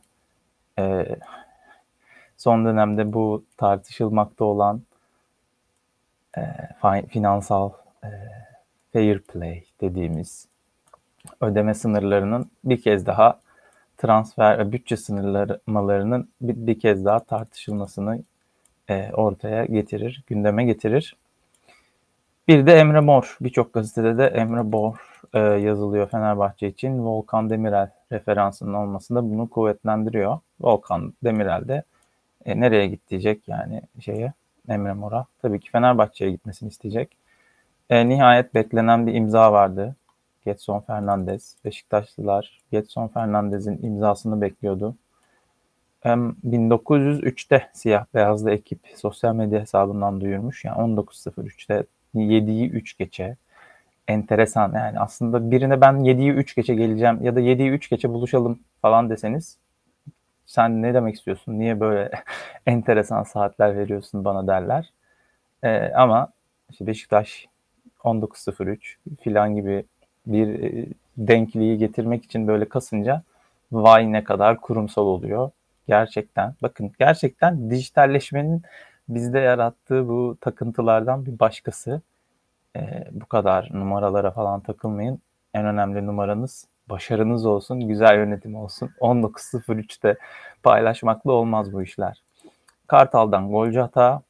e, 0.80 1.16
son 2.38 2.66
dönemde 2.66 3.14
bu 3.14 3.46
tartışılmakta 3.58 4.46
olan 4.46 4.82
e, 6.38 6.42
finansal 7.08 7.72
e, 8.04 8.10
fair 8.94 9.20
play 9.20 9.64
dediğimiz 9.82 10.48
ödeme 11.42 11.74
sınırlarının 11.74 12.52
bir 12.64 12.82
kez 12.82 13.06
daha 13.06 13.40
transfer 13.98 14.60
ve 14.60 14.72
bütçe 14.72 14.98
sınırlamalarının 14.98 16.30
bir, 16.42 16.68
bir 16.68 16.80
kez 16.80 17.06
daha 17.06 17.20
tartışılmasını 17.20 18.24
e, 18.90 19.12
ortaya 19.14 19.66
getirir, 19.66 20.24
gündeme 20.28 20.66
getirir. 20.66 21.16
Bir 22.48 22.66
de 22.66 22.74
Emre 22.74 23.00
Mor. 23.00 23.38
Birçok 23.42 23.74
gazetede 23.74 24.18
de 24.18 24.26
Emre 24.26 24.62
Mor 24.62 25.22
e, 25.34 25.40
yazılıyor 25.40 26.10
Fenerbahçe 26.10 26.68
için. 26.68 27.06
Volkan 27.06 27.50
Demirel 27.50 27.90
referansının 28.12 28.74
olması 28.74 29.16
da 29.16 29.24
bunu 29.24 29.50
kuvvetlendiriyor. 29.50 30.40
Volkan 30.62 31.14
Demirel 31.24 31.68
de 31.68 31.84
e, 32.46 32.60
nereye 32.60 32.88
git 32.88 33.10
diyecek 33.10 33.48
yani 33.48 33.82
şeye 34.00 34.34
Emre 34.70 34.94
Mor'a. 34.94 35.26
Tabii 35.42 35.60
ki 35.60 35.72
Fenerbahçe'ye 35.72 36.32
gitmesini 36.32 36.70
isteyecek. 36.70 37.18
E, 37.90 38.10
nihayet 38.10 38.54
beklenen 38.54 39.08
bir 39.08 39.14
imza 39.14 39.52
vardı. 39.54 39.96
Getson 40.46 40.80
Fernandez. 40.80 41.56
Beşiktaşlılar 41.66 42.62
Getson 42.72 43.08
Fernandez'in 43.08 43.80
imzasını 43.84 44.42
bekliyordu. 44.42 44.96
E, 46.08 46.10
1903'te 46.10 47.70
siyah 47.74 48.06
beyazlı 48.14 48.52
ekip 48.52 48.80
sosyal 48.96 49.36
medya 49.36 49.62
hesabından 49.62 50.22
duyurmuş. 50.22 50.66
Yani 50.66 50.78
19.03'te 50.78 51.84
7'yi 52.16 52.70
3 52.70 52.98
geçe. 52.98 53.36
Enteresan 54.08 54.74
yani 54.76 55.00
aslında 55.00 55.52
birine 55.52 55.82
ben 55.82 55.94
7'yi 55.94 56.32
3 56.32 56.56
geçe 56.56 56.76
geleceğim 56.76 57.20
ya 57.24 57.36
da 57.36 57.40
7'yi 57.42 57.70
3 57.70 57.90
geçe 57.90 58.10
buluşalım 58.10 58.60
falan 58.82 59.10
deseniz 59.10 59.58
sen 60.48 60.82
ne 60.82 60.94
demek 60.94 61.16
istiyorsun? 61.16 61.60
Niye 61.60 61.80
böyle 61.80 62.12
enteresan 62.66 63.24
saatler 63.24 63.78
veriyorsun 63.78 64.26
bana 64.26 64.48
derler. 64.48 64.94
Ee, 65.64 65.92
ama 65.96 66.30
işte 66.70 66.88
Beşiktaş 66.88 67.48
19.03 68.04 68.78
filan 69.22 69.56
gibi 69.56 69.86
bir 70.28 70.64
e, 70.64 70.86
denkliği 71.18 71.78
getirmek 71.78 72.26
için 72.26 72.48
böyle 72.48 72.70
kasınca 72.70 73.22
vay 73.72 74.12
ne 74.12 74.24
kadar 74.24 74.62
kurumsal 74.62 75.06
oluyor. 75.06 75.52
Gerçekten 75.88 76.56
bakın 76.62 76.92
gerçekten 77.00 77.70
dijitalleşmenin 77.70 78.64
bizde 79.10 79.40
yarattığı 79.40 80.08
bu 80.08 80.38
takıntılardan 80.42 81.26
bir 81.26 81.40
başkası. 81.40 82.02
Ee, 82.76 83.08
bu 83.12 83.26
kadar 83.26 83.70
numaralara 83.74 84.32
falan 84.32 84.60
takılmayın. 84.62 85.22
En 85.54 85.66
önemli 85.66 86.06
numaranız 86.06 86.68
başarınız 86.90 87.46
olsun, 87.46 87.88
güzel 87.88 88.16
yönetim 88.16 88.56
olsun. 88.56 88.90
19.03'te 89.00 90.18
paylaşmakla 90.64 91.32
olmaz 91.32 91.74
bu 91.74 91.84
işler. 91.84 92.24
Kartal'dan 92.88 93.52
golcü 93.52 93.80
hata. 93.80 94.22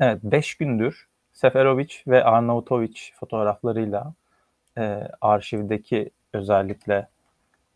Evet 0.00 0.20
5 0.22 0.54
gündür 0.54 1.08
Seferovic 1.32 1.94
ve 2.06 2.24
Arnautovic 2.24 3.00
fotoğraflarıyla 3.14 4.12
e, 4.78 5.08
arşivdeki 5.20 6.10
özellikle 6.32 7.08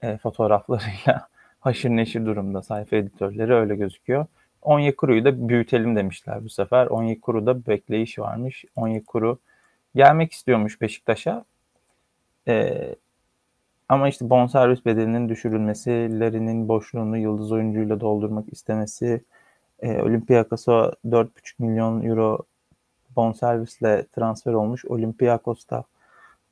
e, 0.02 0.18
fotoğraflarıyla 0.18 1.28
haşır 1.62 1.90
neşir 1.90 2.26
durumda 2.26 2.62
sayfa 2.62 2.96
editörleri 2.96 3.54
öyle 3.54 3.76
gözüküyor. 3.76 4.26
Onyekuru'yu 4.62 5.24
da 5.24 5.48
büyütelim 5.48 5.96
demişler 5.96 6.44
bu 6.44 6.48
sefer. 6.48 6.86
Onyekuru'da 6.86 7.66
bekleyiş 7.66 8.18
varmış. 8.18 8.64
Onyekuru 8.76 9.38
gelmek 9.94 10.32
istiyormuş 10.32 10.80
Beşiktaş'a. 10.80 11.44
E, 12.48 12.84
ama 13.88 14.08
işte 14.08 14.30
bonservis 14.30 14.86
bedelinin 14.86 15.28
düşürülmesi, 15.28 15.90
Larry'nin 16.20 16.68
boşluğunu 16.68 17.18
yıldız 17.18 17.52
oyuncuyla 17.52 18.00
doldurmak 18.00 18.52
istemesi, 18.52 19.24
e, 19.80 20.02
Olympiakos'a 20.02 20.92
4,5 21.04 21.54
milyon 21.58 22.02
euro 22.02 22.38
bonservisle 23.16 24.06
transfer 24.06 24.52
olmuş 24.52 24.84
Olympiakos'ta 24.84 25.84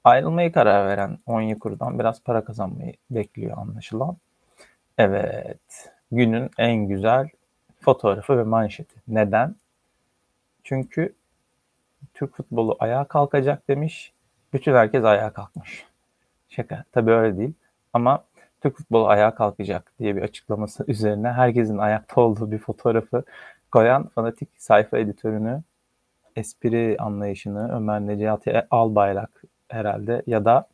ayrılmayı 0.05 0.53
karar 0.53 0.87
veren 0.87 1.19
Onyekuru'dan 1.27 1.99
biraz 1.99 2.23
para 2.23 2.45
kazanmayı 2.45 2.95
bekliyor 3.11 3.59
anlaşılan. 3.59 4.17
Evet, 4.99 5.93
günün 6.13 6.51
en 6.59 6.75
güzel 6.89 7.29
fotoğrafı 7.81 8.39
ve 8.39 8.43
manşeti. 8.43 8.95
Neden? 9.09 9.55
Çünkü 10.65 11.15
Türk 12.15 12.35
futbolu 12.35 12.77
ayağa 12.79 13.05
kalkacak 13.05 13.69
demiş. 13.69 14.13
Bütün 14.53 14.75
herkes 14.75 15.05
ayağa 15.05 15.33
kalkmış. 15.33 15.87
Şaka. 16.49 16.85
Tabii 16.93 17.11
öyle 17.11 17.39
değil. 17.39 17.53
Ama 17.93 18.25
Türk 18.61 18.77
futbolu 18.77 19.09
ayağa 19.09 19.35
kalkacak 19.35 19.93
diye 19.99 20.17
bir 20.17 20.23
açıklaması 20.23 20.85
üzerine 20.89 21.33
herkesin 21.33 21.79
ayakta 21.79 22.21
olduğu 22.21 22.51
bir 22.51 22.59
fotoğrafı 22.59 23.25
koyan 23.73 24.09
fanatik 24.09 24.49
sayfa 24.59 24.99
editörünü, 24.99 25.63
espri 26.37 26.97
anlayışını 26.99 27.77
Ömer 27.77 28.01
Necati 28.01 28.63
Albayrak 28.71 29.43
herhalde 29.69 30.23
ya 30.27 30.45
da 30.45 30.69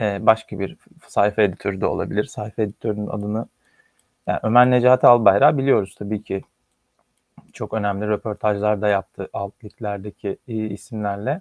e, 0.00 0.26
başka 0.26 0.58
bir 0.58 0.76
sayfa 1.08 1.42
editörü 1.42 1.80
de 1.80 1.86
olabilir. 1.86 2.24
Sayfa 2.24 2.62
editörünün 2.62 3.06
adını 3.06 3.46
yani 4.26 4.40
Ömer 4.42 4.70
Necati 4.70 5.06
Albayrak 5.06 5.58
biliyoruz 5.58 5.94
tabii 5.98 6.22
ki 6.22 6.42
çok 7.52 7.74
önemli 7.74 8.08
röportajlar 8.08 8.82
da 8.82 8.88
yaptı 8.88 9.28
alt 9.32 9.64
liglerdeki 9.64 10.38
isimlerle. 10.46 11.40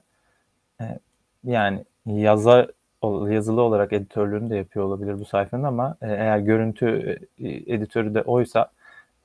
E, 0.81 0.99
yani 1.43 1.85
yaza 2.05 2.67
yazılı 3.03 3.61
olarak 3.61 3.93
editörlüğünü 3.93 4.49
de 4.49 4.55
yapıyor 4.55 4.85
olabilir 4.85 5.19
bu 5.19 5.25
sayfanın 5.25 5.63
ama 5.63 5.97
e, 6.01 6.07
eğer 6.07 6.39
görüntü 6.39 7.17
e, 7.39 7.47
editörü 7.47 8.13
de 8.13 8.21
oysa 8.21 8.71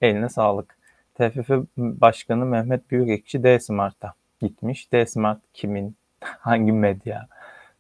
eline 0.01 0.29
sağlık. 0.29 0.77
TFF 1.15 1.51
Başkanı 1.77 2.45
Mehmet 2.45 2.91
Büyükekçi 2.91 3.43
D-Smart'a 3.43 4.15
gitmiş. 4.41 4.93
D-Smart 4.93 5.39
kimin? 5.55 5.97
Hangi 6.21 6.73
medya? 6.73 7.29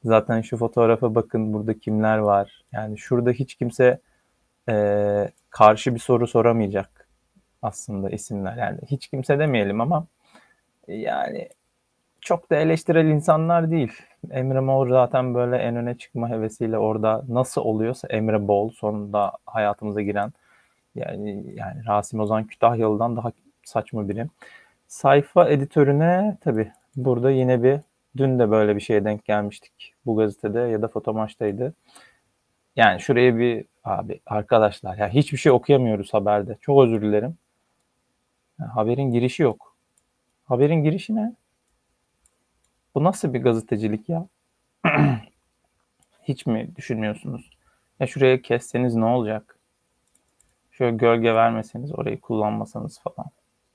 Zaten 0.04 0.40
şu 0.40 0.56
fotoğrafa 0.56 1.14
bakın 1.14 1.52
burada 1.52 1.78
kimler 1.78 2.18
var. 2.18 2.64
Yani 2.72 2.98
şurada 2.98 3.30
hiç 3.30 3.54
kimse 3.54 4.00
e, 4.68 5.28
karşı 5.50 5.94
bir 5.94 6.00
soru 6.00 6.26
soramayacak 6.26 7.08
aslında 7.62 8.10
isimler. 8.10 8.56
Yani 8.56 8.78
hiç 8.86 9.08
kimse 9.08 9.38
demeyelim 9.38 9.80
ama 9.80 10.06
yani 10.88 11.48
çok 12.20 12.50
da 12.50 12.56
eleştirel 12.56 13.06
insanlar 13.06 13.70
değil. 13.70 13.92
Emre 14.30 14.60
Mor 14.60 14.88
zaten 14.88 15.34
böyle 15.34 15.56
en 15.56 15.76
öne 15.76 15.98
çıkma 15.98 16.28
hevesiyle 16.28 16.78
orada 16.78 17.24
nasıl 17.28 17.60
oluyorsa 17.60 18.08
Emre 18.08 18.48
Bol 18.48 18.70
sonunda 18.70 19.32
hayatımıza 19.46 20.02
giren 20.02 20.32
yani 20.94 21.44
yani 21.54 21.86
Rasim 21.86 22.20
Ozan 22.20 22.44
Kütahyalı'dan 22.46 23.16
daha 23.16 23.32
saçma 23.64 24.08
biri. 24.08 24.26
Sayfa 24.88 25.48
editörüne 25.48 26.38
tabi 26.40 26.72
burada 26.96 27.30
yine 27.30 27.62
bir 27.62 27.80
dün 28.16 28.38
de 28.38 28.50
böyle 28.50 28.76
bir 28.76 28.80
şeye 28.80 29.04
denk 29.04 29.24
gelmiştik 29.24 29.94
bu 30.06 30.16
gazetede 30.16 30.60
ya 30.60 30.82
da 30.82 30.88
fotomaçtaydı. 30.88 31.74
Yani 32.76 33.00
şuraya 33.00 33.38
bir 33.38 33.64
abi 33.84 34.20
arkadaşlar 34.26 34.96
ya 34.96 35.08
hiçbir 35.08 35.38
şey 35.38 35.52
okuyamıyoruz 35.52 36.14
haberde. 36.14 36.56
Çok 36.60 36.82
özür 36.82 37.02
dilerim. 37.02 37.36
Yani 38.60 38.70
haberin 38.70 39.10
girişi 39.10 39.42
yok. 39.42 39.76
Haberin 40.44 40.82
girişi 40.82 41.14
ne? 41.14 41.34
Bu 42.94 43.04
nasıl 43.04 43.34
bir 43.34 43.42
gazetecilik 43.42 44.08
ya? 44.08 44.26
Hiç 46.22 46.46
mi 46.46 46.68
düşünmüyorsunuz? 46.76 47.50
Ya 48.00 48.06
şuraya 48.06 48.42
kesseniz 48.42 48.94
ne 48.94 49.04
olacak? 49.04 49.58
Şöyle 50.72 50.96
gölge 50.96 51.34
vermeseniz, 51.34 51.98
orayı 51.98 52.20
kullanmasanız 52.20 53.00
falan. 53.00 53.30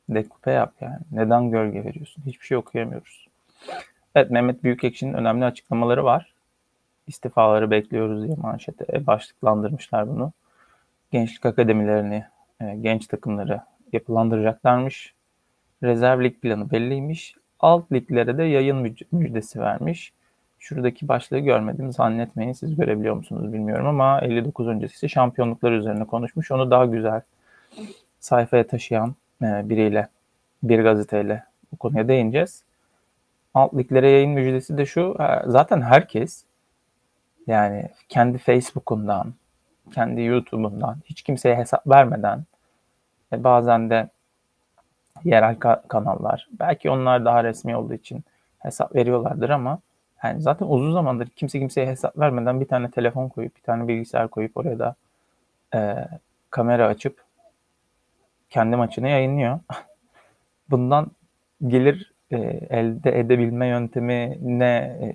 Dekupe 0.10 0.51
yap 0.51 0.74
yani. 0.82 1.00
Neden 1.12 1.51
gölge 1.51 1.86
veriyorsun? 1.86 2.24
Hiçbir 2.25 2.46
şey 2.46 2.58
okuyamıyoruz. 2.58 3.27
Evet 4.17 4.31
Mehmet 4.31 4.63
Büyükekşi'nin 4.63 5.13
önemli 5.13 5.45
açıklamaları 5.45 6.03
var. 6.03 6.33
İstifaları 7.07 7.71
bekliyoruz 7.71 8.24
diye 8.24 8.36
manşete 8.36 8.86
e, 8.93 9.07
başlıklandırmışlar 9.07 10.09
bunu. 10.09 10.31
Gençlik 11.12 11.45
akademilerini, 11.45 12.25
e, 12.62 12.75
genç 12.75 13.07
takımları 13.07 13.62
yapılandıracaklarmış. 13.93 15.13
Rezerv 15.83 16.24
lig 16.24 16.41
planı 16.41 16.71
belliymiş. 16.71 17.36
Alt 17.59 17.91
liglere 17.91 18.38
de 18.38 18.43
yayın 18.43 18.95
müjdesi 19.12 19.59
vermiş. 19.59 20.13
Şuradaki 20.59 21.07
başlığı 21.07 21.39
görmedim 21.39 21.91
zannetmeyin 21.91 22.53
siz 22.53 22.75
görebiliyor 22.75 23.15
musunuz 23.15 23.53
bilmiyorum 23.53 23.88
ama 23.88 24.21
59 24.21 24.67
öncesi 24.67 25.09
şampiyonluklar 25.09 25.71
üzerine 25.71 26.05
konuşmuş. 26.05 26.51
Onu 26.51 26.71
daha 26.71 26.86
güzel 26.86 27.21
sayfaya 28.19 28.67
taşıyan 28.67 29.15
e, 29.41 29.69
biriyle, 29.69 30.07
bir 30.63 30.79
gazeteyle 30.79 31.43
bu 31.71 31.77
konuya 31.77 32.07
değineceğiz. 32.07 32.66
Alt 33.58 33.74
liglere 33.74 34.10
yayın 34.10 34.32
müjdesi 34.32 34.78
de 34.78 34.86
şu. 34.86 35.16
E, 35.20 35.50
zaten 35.50 35.82
herkes 35.82 36.44
yani 37.48 37.90
kendi 38.10 38.38
Facebook'undan, 38.38 39.34
kendi 39.94 40.22
YouTube'undan 40.22 40.98
hiç 41.06 41.22
kimseye 41.22 41.56
hesap 41.56 41.88
vermeden 41.88 42.44
e, 43.34 43.44
bazen 43.44 43.90
de 43.90 44.10
yerel 45.24 45.56
ka- 45.56 45.88
kanallar 45.88 46.48
belki 46.60 46.90
onlar 46.90 47.26
daha 47.26 47.44
resmi 47.44 47.78
olduğu 47.78 47.94
için 47.94 48.24
hesap 48.60 48.96
veriyorlardır 48.96 49.50
ama 49.50 49.80
yani 50.24 50.42
zaten 50.42 50.66
uzun 50.66 50.94
zamandır 50.94 51.28
kimse 51.28 51.60
kimseye 51.60 51.88
hesap 51.88 52.18
vermeden 52.18 52.62
bir 52.62 52.68
tane 52.68 52.92
telefon 52.92 53.30
koyup 53.30 53.56
bir 53.56 53.62
tane 53.62 53.88
bilgisayar 53.88 54.28
koyup 54.28 54.58
oraya 54.58 54.80
da 54.80 54.96
e, 55.76 56.08
kamera 56.50 56.88
açıp 56.88 57.24
kendi 58.50 58.76
maçını 58.76 59.10
yayınlıyor. 59.10 59.60
Bundan 60.70 61.12
gelir 61.68 62.16
e, 62.31 62.38
elde 62.69 63.19
edebilme 63.19 63.67
yöntemini 63.67 64.63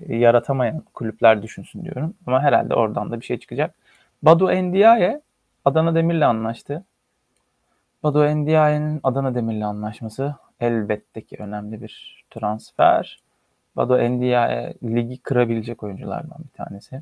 e, 0.09 0.15
yaratamayan 0.15 0.83
kulüpler 0.93 1.43
düşünsün 1.43 1.83
diyorum. 1.83 2.13
Ama 2.27 2.41
herhalde 2.41 2.75
oradan 2.75 3.11
da 3.11 3.19
bir 3.19 3.25
şey 3.25 3.39
çıkacak. 3.39 3.75
Badu 4.23 4.51
Endiaye 4.51 5.21
Adana 5.65 5.95
Demir'le 5.95 6.21
anlaştı. 6.21 6.83
Badu 8.03 8.25
Endiaye'nin 8.25 8.99
Adana 9.03 9.35
Demir'le 9.35 9.61
anlaşması 9.61 10.35
elbette 10.59 11.21
ki 11.21 11.35
önemli 11.39 11.81
bir 11.81 12.25
transfer. 12.29 13.19
Badu 13.75 13.97
Endiaye 13.97 14.73
ligi 14.83 15.17
kırabilecek 15.17 15.83
oyunculardan 15.83 16.37
bir 16.43 16.57
tanesi. 16.63 17.01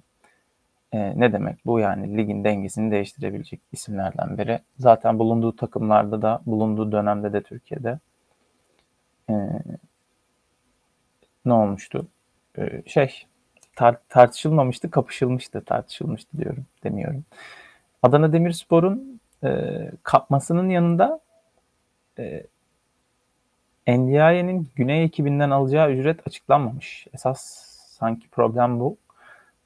Ee, 0.94 1.20
ne 1.20 1.34
demek 1.34 1.66
bu 1.66 1.80
yani 1.80 2.18
ligin 2.18 2.44
dengesini 2.44 2.92
değiştirebilecek 2.92 3.60
isimlerden 3.72 4.38
biri. 4.38 4.60
Zaten 4.78 5.20
bulunduğu 5.20 5.56
takımlarda 5.56 6.22
da 6.22 6.42
bulunduğu 6.46 6.92
dönemde 6.92 7.34
de 7.34 7.42
Türkiye'de 7.42 8.00
ee, 9.30 9.34
ne 11.46 11.54
olmuştu? 11.54 12.08
Ee, 12.58 12.84
şey 12.86 13.26
tar- 13.76 14.00
tartışılmamıştı, 14.10 14.92
kapışılmıştı, 14.92 15.66
tartışılmıştı 15.66 16.38
diyorum, 16.38 16.66
demiyorum. 16.84 17.26
Adana 18.04 18.34
Demirspor'un 18.34 19.22
e, 19.44 19.70
kapmasının 20.04 20.70
yanında 20.70 21.20
e, 22.20 22.44
NDI'nin 23.88 24.70
Güney 24.76 25.04
ekibinden 25.04 25.50
alacağı 25.50 25.92
ücret 25.92 26.28
açıklanmamış. 26.28 27.08
Esas 27.14 27.42
sanki 27.90 28.30
problem 28.30 28.80
bu. 28.80 28.98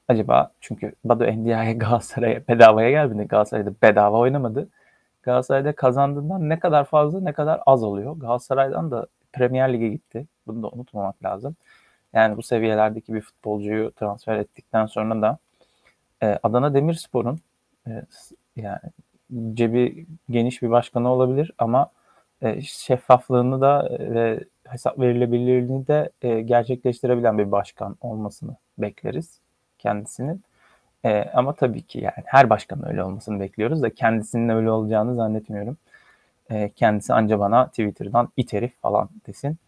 Acaba 0.08 0.50
çünkü 0.60 0.92
Badu 1.04 1.24
NDI'ye 1.24 1.72
Galatasaray'a 1.72 2.48
bedavaya 2.48 2.90
gelmedi. 2.90 3.28
Galatasaray'da 3.28 3.72
bedava 3.82 4.18
oynamadı. 4.18 4.68
Galatasaray'da 5.22 5.74
kazandığından 5.74 6.48
ne 6.48 6.58
kadar 6.58 6.84
fazla 6.84 7.20
ne 7.20 7.32
kadar 7.32 7.60
az 7.66 7.82
oluyor. 7.82 8.16
Galatasaray'dan 8.16 8.90
da 8.90 9.06
Premier 9.32 9.72
Lig'e 9.72 9.88
gitti. 9.88 10.26
Bunu 10.46 10.62
da 10.62 10.68
unutmamak 10.68 11.24
lazım. 11.24 11.56
Yani 12.12 12.36
bu 12.36 12.42
seviyelerdeki 12.42 13.14
bir 13.14 13.20
futbolcuyu 13.20 13.92
transfer 13.92 14.36
ettikten 14.36 14.86
sonra 14.86 15.22
da 15.22 15.38
e, 16.22 16.38
Adana 16.42 16.74
Demirspor'un 16.74 17.38
e, 17.88 18.02
yani 18.56 18.80
cebi 19.54 20.06
geniş 20.30 20.62
bir 20.62 20.70
başkanı 20.70 21.12
olabilir 21.12 21.52
ama 21.58 21.90
e, 22.42 22.60
şeffaflığını 22.62 23.60
da 23.60 23.88
e, 23.88 24.14
ve 24.14 24.44
hesap 24.68 24.98
verilebilirliğini 24.98 25.86
de 25.86 26.10
e, 26.22 26.40
gerçekleştirebilen 26.40 27.38
bir 27.38 27.52
başkan 27.52 27.96
olmasını 28.00 28.56
bekleriz 28.78 29.40
kendisinin. 29.78 30.42
E, 31.04 31.30
ama 31.34 31.54
tabii 31.54 31.82
ki 31.82 31.98
yani 32.00 32.24
her 32.24 32.50
başkanın 32.50 32.88
öyle 32.88 33.04
olmasını 33.04 33.40
bekliyoruz 33.40 33.82
da 33.82 33.90
kendisinin 33.90 34.48
öyle 34.48 34.70
olacağını 34.70 35.14
zannetmiyorum. 35.16 35.76
E, 36.50 36.68
kendisi 36.68 37.14
anca 37.14 37.38
bana 37.38 37.66
Twitter'dan 37.68 38.28
it 38.36 38.52
herif 38.52 38.72
falan 38.82 39.08
desin. 39.26 39.58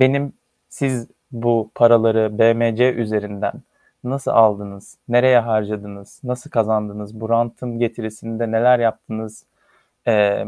Benim 0.00 0.32
siz 0.68 1.08
bu 1.32 1.70
paraları 1.74 2.38
BMC 2.38 2.92
üzerinden 2.94 3.52
nasıl 4.04 4.30
aldınız, 4.30 4.98
nereye 5.08 5.38
harcadınız, 5.38 6.20
nasıl 6.24 6.50
kazandınız, 6.50 7.20
bu 7.20 7.28
rantın 7.28 7.78
getirisinde 7.78 8.52
neler 8.52 8.78
yaptınız 8.78 9.44
e, 10.06 10.44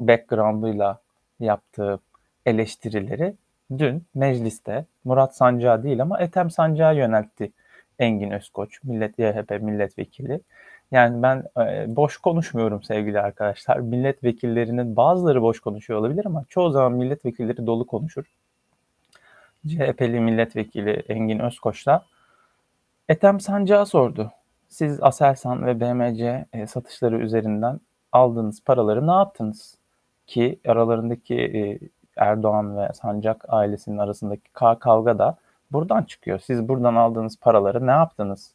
background'uyla 0.00 0.98
yaptığı 1.40 1.98
eleştirileri 2.46 3.34
dün 3.78 4.02
mecliste 4.14 4.84
Murat 5.04 5.36
Sancağı 5.36 5.82
değil 5.82 6.02
ama 6.02 6.20
Ethem 6.20 6.50
Sancağı 6.50 6.96
yöneltti 6.96 7.52
Engin 7.98 8.30
Özkoç, 8.30 8.84
Millet 8.84 9.18
YHP 9.18 9.62
milletvekili. 9.62 10.40
Yani 10.90 11.22
ben 11.22 11.44
e, 11.58 11.96
boş 11.96 12.16
konuşmuyorum 12.16 12.82
sevgili 12.82 13.20
arkadaşlar. 13.20 13.78
Milletvekillerinin 13.78 14.96
bazıları 14.96 15.42
boş 15.42 15.60
konuşuyor 15.60 16.00
olabilir 16.00 16.26
ama 16.26 16.44
çoğu 16.48 16.70
zaman 16.70 16.92
milletvekilleri 16.92 17.66
dolu 17.66 17.86
konuşur. 17.86 18.24
CHP'li 19.66 20.20
milletvekili 20.20 20.90
Engin 20.90 21.38
Özkoç'la 21.38 22.04
Ethem 23.08 23.40
Sancağı 23.40 23.86
sordu. 23.86 24.32
Siz 24.68 25.02
Aselsan 25.02 25.66
ve 25.66 25.80
BMC 25.80 26.46
e, 26.52 26.66
satışları 26.66 27.18
üzerinden 27.18 27.80
aldığınız 28.12 28.64
paraları 28.64 29.06
ne 29.06 29.12
yaptınız? 29.12 29.78
Ki 30.26 30.60
aralarındaki 30.66 31.34
e, 31.34 31.78
Erdoğan 32.16 32.78
ve 32.78 32.92
Sancak 32.92 33.44
ailesinin 33.48 33.98
arasındaki 33.98 34.52
kavga 34.52 35.18
da 35.18 35.36
buradan 35.72 36.02
çıkıyor. 36.02 36.38
Siz 36.38 36.68
buradan 36.68 36.94
aldığınız 36.94 37.36
paraları 37.40 37.86
ne 37.86 37.90
yaptınız? 37.90 38.52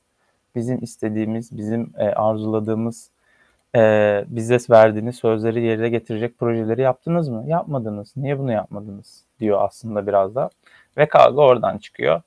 Bizim 0.55 0.83
istediğimiz, 0.83 1.57
bizim 1.57 1.93
e, 1.97 2.05
arzuladığımız, 2.09 3.11
bize 4.27 4.57
verdiğiniz 4.69 5.15
sözleri 5.15 5.63
yerine 5.63 5.89
getirecek 5.89 6.39
projeleri 6.39 6.81
yaptınız 6.81 7.29
mı? 7.29 7.43
Yapmadınız. 7.47 8.13
Niye 8.17 8.39
bunu 8.39 8.51
yapmadınız? 8.51 9.25
diyor 9.41 9.61
aslında 9.61 10.07
biraz 10.07 10.35
da. 10.35 10.49
Ve 10.97 11.05
kavga 11.05 11.41
oradan 11.41 11.77
çıkıyor. 11.77 12.21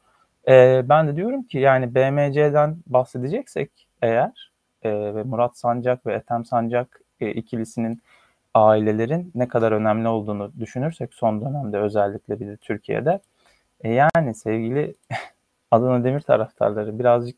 E, 0.48 0.83
ben 0.88 1.09
de 1.09 1.16
diyorum 1.16 1.42
ki 1.42 1.59
yani 1.59 1.94
BMC'den 1.94 2.77
bahsedeceksek 2.87 3.70
eğer 4.03 4.53
e, 4.83 4.90
ve 5.14 5.22
Murat 5.22 5.59
Sancak 5.59 6.07
ve 6.07 6.14
Ethem 6.14 6.44
Sancak 6.44 7.00
e, 7.20 7.31
ikilisinin 7.31 8.03
ailelerin 8.55 9.33
ne 9.35 9.48
kadar 9.48 9.72
önemli 9.72 10.09
olduğunu 10.09 10.53
düşünürsek 10.61 11.14
son 11.14 11.40
dönemde 11.40 11.79
özellikle 11.79 12.40
bir 12.40 12.46
de 12.46 12.57
Türkiye'de 12.57 13.20
e, 13.81 13.92
yani 13.92 14.35
sevgili 14.35 14.94
Adana 15.70 16.05
Demir 16.05 16.20
taraftarları 16.20 16.98
birazcık 16.98 17.37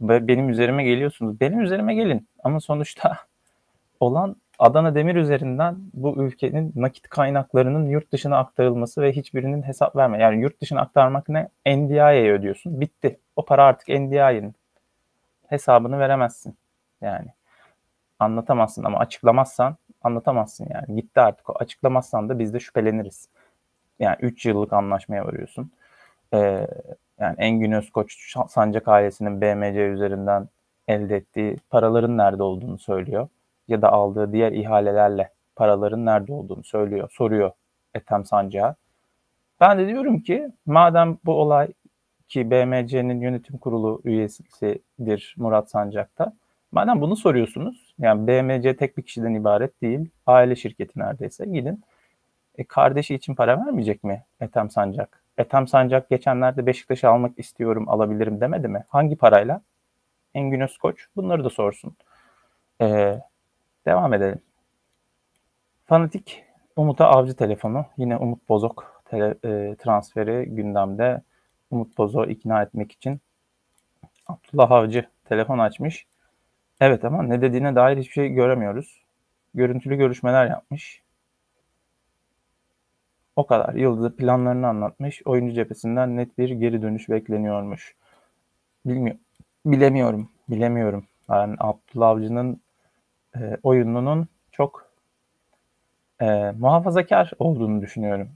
benim 0.00 0.48
üzerime 0.48 0.84
geliyorsunuz. 0.84 1.40
Benim 1.40 1.60
üzerime 1.60 1.94
gelin 1.94 2.28
ama 2.44 2.60
sonuçta 2.60 3.18
olan 4.00 4.36
Adana 4.58 4.94
Demir 4.94 5.14
üzerinden 5.14 5.76
bu 5.94 6.24
ülkenin 6.24 6.72
nakit 6.76 7.08
kaynaklarının 7.08 7.88
yurt 7.88 8.12
dışına 8.12 8.38
aktarılması 8.38 9.02
ve 9.02 9.12
hiçbirinin 9.12 9.62
hesap 9.62 9.96
verme. 9.96 10.18
Yani 10.22 10.42
yurt 10.42 10.60
dışına 10.60 10.80
aktarmak 10.80 11.28
ne? 11.28 11.48
NDI'ye 11.66 12.32
ödüyorsun. 12.32 12.80
Bitti. 12.80 13.20
O 13.36 13.44
para 13.44 13.64
artık 13.64 13.88
NDI'nin 13.88 14.54
hesabını 15.48 15.98
veremezsin. 15.98 16.56
Yani 17.00 17.28
anlatamazsın 18.18 18.84
ama 18.84 18.98
açıklamazsan 18.98 19.76
anlatamazsın 20.02 20.68
yani. 20.70 21.00
Gitti 21.00 21.20
artık. 21.20 21.46
Açıklamazsan 21.60 22.28
da 22.28 22.38
biz 22.38 22.54
de 22.54 22.60
şüpheleniriz. 22.60 23.28
Yani 23.98 24.16
3 24.20 24.46
yıllık 24.46 24.72
anlaşmaya 24.72 25.26
varıyorsun. 25.26 25.72
Ee, 26.34 26.66
yani 27.18 27.34
Engin 27.38 27.72
Özkoç 27.72 28.36
Sancak 28.48 28.88
ailesinin 28.88 29.40
BMC 29.40 29.80
üzerinden 29.80 30.48
elde 30.88 31.16
ettiği 31.16 31.56
paraların 31.70 32.18
nerede 32.18 32.42
olduğunu 32.42 32.78
söylüyor. 32.78 33.28
Ya 33.68 33.82
da 33.82 33.92
aldığı 33.92 34.32
diğer 34.32 34.52
ihalelerle 34.52 35.30
paraların 35.56 36.06
nerede 36.06 36.32
olduğunu 36.32 36.64
söylüyor, 36.64 37.10
soruyor 37.12 37.50
Ethem 37.94 38.24
Sancak'a. 38.24 38.74
Ben 39.60 39.78
de 39.78 39.86
diyorum 39.88 40.20
ki 40.20 40.48
madem 40.66 41.18
bu 41.24 41.32
olay 41.32 41.68
ki 42.28 42.50
BMC'nin 42.50 43.20
yönetim 43.20 43.58
kurulu 43.58 44.00
üyesidir 44.04 45.34
Murat 45.38 45.70
Sancak'ta. 45.70 46.32
Madem 46.72 47.00
bunu 47.00 47.16
soruyorsunuz, 47.16 47.94
yani 47.98 48.26
BMC 48.26 48.76
tek 48.76 48.96
bir 48.96 49.02
kişiden 49.02 49.34
ibaret 49.34 49.82
değil, 49.82 50.10
aile 50.26 50.56
şirketi 50.56 50.98
neredeyse. 50.98 51.44
Gidin, 51.46 51.84
e, 52.58 52.64
kardeşi 52.64 53.14
için 53.14 53.34
para 53.34 53.58
vermeyecek 53.58 54.04
mi 54.04 54.24
Ethem 54.40 54.70
Sancak? 54.70 55.22
Ethem 55.38 55.68
Sancak 55.68 56.10
geçenlerde 56.10 56.66
Beşiktaş'ı 56.66 57.08
almak 57.08 57.38
istiyorum, 57.38 57.88
alabilirim 57.88 58.40
demedi 58.40 58.68
mi? 58.68 58.84
Hangi 58.88 59.16
parayla? 59.16 59.60
Engin 60.34 60.60
Özkoç 60.60 61.06
bunları 61.16 61.44
da 61.44 61.50
sorsun. 61.50 61.96
Ee, 62.80 63.20
devam 63.86 64.14
edelim. 64.14 64.40
Fanatik 65.86 66.44
Umut'a 66.76 67.06
avcı 67.06 67.36
telefonu. 67.36 67.86
Yine 67.96 68.16
Umut 68.16 68.48
Bozok 68.48 69.02
tele, 69.04 69.34
e, 69.44 69.76
transferi 69.76 70.46
gündemde. 70.46 71.22
Umut 71.70 71.98
Bozok'u 71.98 72.30
ikna 72.30 72.62
etmek 72.62 72.92
için 72.92 73.20
Abdullah 74.26 74.70
Avcı 74.70 75.06
telefon 75.24 75.58
açmış. 75.58 76.06
Evet 76.80 77.04
ama 77.04 77.22
ne 77.22 77.42
dediğine 77.42 77.74
dair 77.74 77.96
hiçbir 77.96 78.12
şey 78.12 78.28
göremiyoruz. 78.28 79.04
Görüntülü 79.54 79.96
görüşmeler 79.96 80.46
yapmış. 80.46 81.02
O 83.36 83.46
kadar. 83.46 83.74
Yıldız'ı 83.74 84.16
planlarını 84.16 84.68
anlatmış. 84.68 85.22
Oyuncu 85.24 85.54
cephesinden 85.54 86.16
net 86.16 86.38
bir 86.38 86.50
geri 86.50 86.82
dönüş 86.82 87.08
bekleniyormuş. 87.08 87.94
Bilmiyorum. 88.86 89.20
Bilemiyorum. 89.66 90.28
Bilemiyorum. 90.48 91.04
Yani 91.30 91.56
Abdullah 91.58 92.08
Avcı'nın 92.08 92.60
e, 93.36 93.56
oyununun 93.62 94.28
çok 94.52 94.88
e, 96.20 96.52
muhafazakar 96.58 97.32
olduğunu 97.38 97.80
düşünüyorum. 97.82 98.30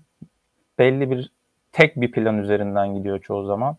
Belli 0.79 1.11
bir 1.11 1.33
tek 1.73 2.01
bir 2.01 2.13
plan 2.13 2.39
üzerinden 2.39 2.95
gidiyor 2.95 3.21
çoğu 3.21 3.47
zaman. 3.47 3.77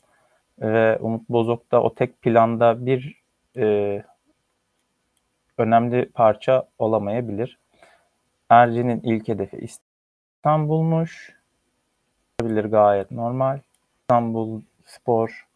Ve 0.60 0.98
Umut 0.98 1.30
Bozok 1.30 1.72
da 1.72 1.84
o 1.84 1.94
tek 1.94 2.22
planda 2.22 2.86
bir 2.86 3.22
e, 3.58 4.04
önemli 5.58 6.10
parça 6.10 6.68
olamayabilir. 6.80 7.58
Erci'nin 8.50 9.02
ilk 9.04 9.28
hedefi 9.28 9.58
İstanbul'muş. 9.58 11.40
Bilir 12.42 12.66
gayet 12.66 13.12
normal. 13.12 13.60
İstanbul 14.02 14.62
Spor 14.86 15.48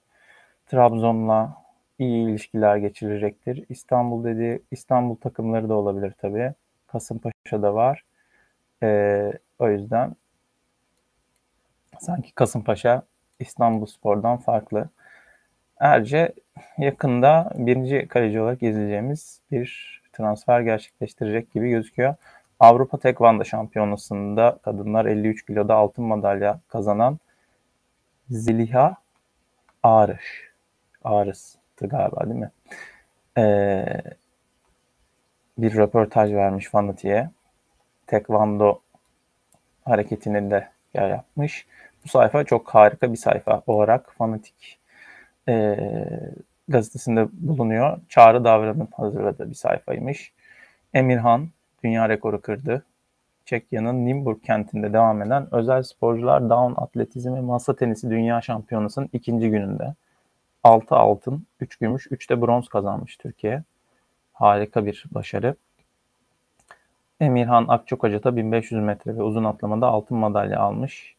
Trabzon'la 0.65 1.62
iyi 1.99 2.27
ilişkiler 2.29 2.77
geçirecektir. 2.77 3.65
İstanbul 3.69 4.23
dedi 4.23 4.61
İstanbul 4.71 5.15
takımları 5.15 5.69
da 5.69 5.73
olabilir 5.73 6.13
tabii. 6.17 6.53
Kasımpaşa'da 6.87 7.73
var. 7.75 8.03
Ee, 8.83 9.31
o 9.59 9.69
yüzden 9.69 10.15
sanki 11.99 12.35
Kasımpaşa 12.35 13.03
İstanbul 13.39 13.85
Spor'dan 13.85 14.37
farklı. 14.37 14.89
Erce 15.79 16.33
yakında 16.77 17.51
birinci 17.55 18.07
kaleci 18.07 18.41
olarak 18.41 18.63
izleyeceğimiz 18.63 19.41
bir 19.51 20.01
transfer 20.13 20.61
gerçekleştirecek 20.61 21.51
gibi 21.51 21.69
gözüküyor. 21.69 22.15
Avrupa 22.59 22.97
Tekvando 22.99 23.45
Şampiyonası'nda 23.45 24.59
kadınlar 24.63 25.05
53 25.05 25.45
kiloda 25.45 25.75
altın 25.75 26.05
madalya 26.05 26.59
kazanan 26.67 27.19
Zeliha 28.29 28.95
Ağrış. 31.03 31.62
Ağrıs'tı 31.83 31.87
galiba 31.87 32.25
değil 32.25 32.39
mi? 32.39 32.51
Ee, 33.37 34.01
bir 35.57 35.75
röportaj 35.75 36.33
vermiş 36.33 36.69
Fanatik'e. 36.69 37.29
Tekvando 38.07 38.79
hareketini 39.85 40.51
de 40.51 40.69
yapmış. 40.93 41.65
Bu 42.05 42.09
sayfa 42.09 42.43
çok 42.43 42.69
harika 42.69 43.11
bir 43.11 43.17
sayfa 43.17 43.61
olarak 43.67 44.13
Fanatik 44.17 44.79
e, 45.49 45.77
gazetesinde 46.67 47.27
bulunuyor. 47.31 47.99
Çağrı 48.09 48.43
Davran'ın 48.43 48.87
hazırladığı 48.91 49.49
bir 49.49 49.55
sayfaymış. 49.55 50.33
Emirhan 50.93 51.49
dünya 51.83 52.09
rekoru 52.09 52.41
kırdı. 52.41 52.85
Çekya'nın 53.45 54.05
Nimburg 54.05 54.43
kentinde 54.43 54.93
devam 54.93 55.21
eden 55.21 55.47
özel 55.51 55.83
sporcular 55.83 56.49
down 56.49 56.81
atletizm 56.81 57.35
ve 57.35 57.41
masa 57.41 57.75
tenisi 57.75 58.09
dünya 58.09 58.41
şampiyonasının 58.41 59.09
ikinci 59.13 59.49
gününde. 59.49 59.93
6 60.63 60.95
altın, 60.95 61.45
3 61.59 61.75
gümüş, 61.75 62.07
3 62.11 62.29
de 62.29 62.41
bronz 62.41 62.67
kazanmış 62.67 63.17
Türkiye. 63.17 63.63
Harika 64.33 64.85
bir 64.85 65.05
başarı. 65.11 65.55
Emirhan 67.19 67.65
Akçokoca 67.67 68.23
da 68.23 68.35
1500 68.35 68.83
metre 68.83 69.17
ve 69.17 69.23
uzun 69.23 69.43
atlamada 69.43 69.87
altın 69.87 70.17
madalya 70.17 70.59
almış. 70.59 71.15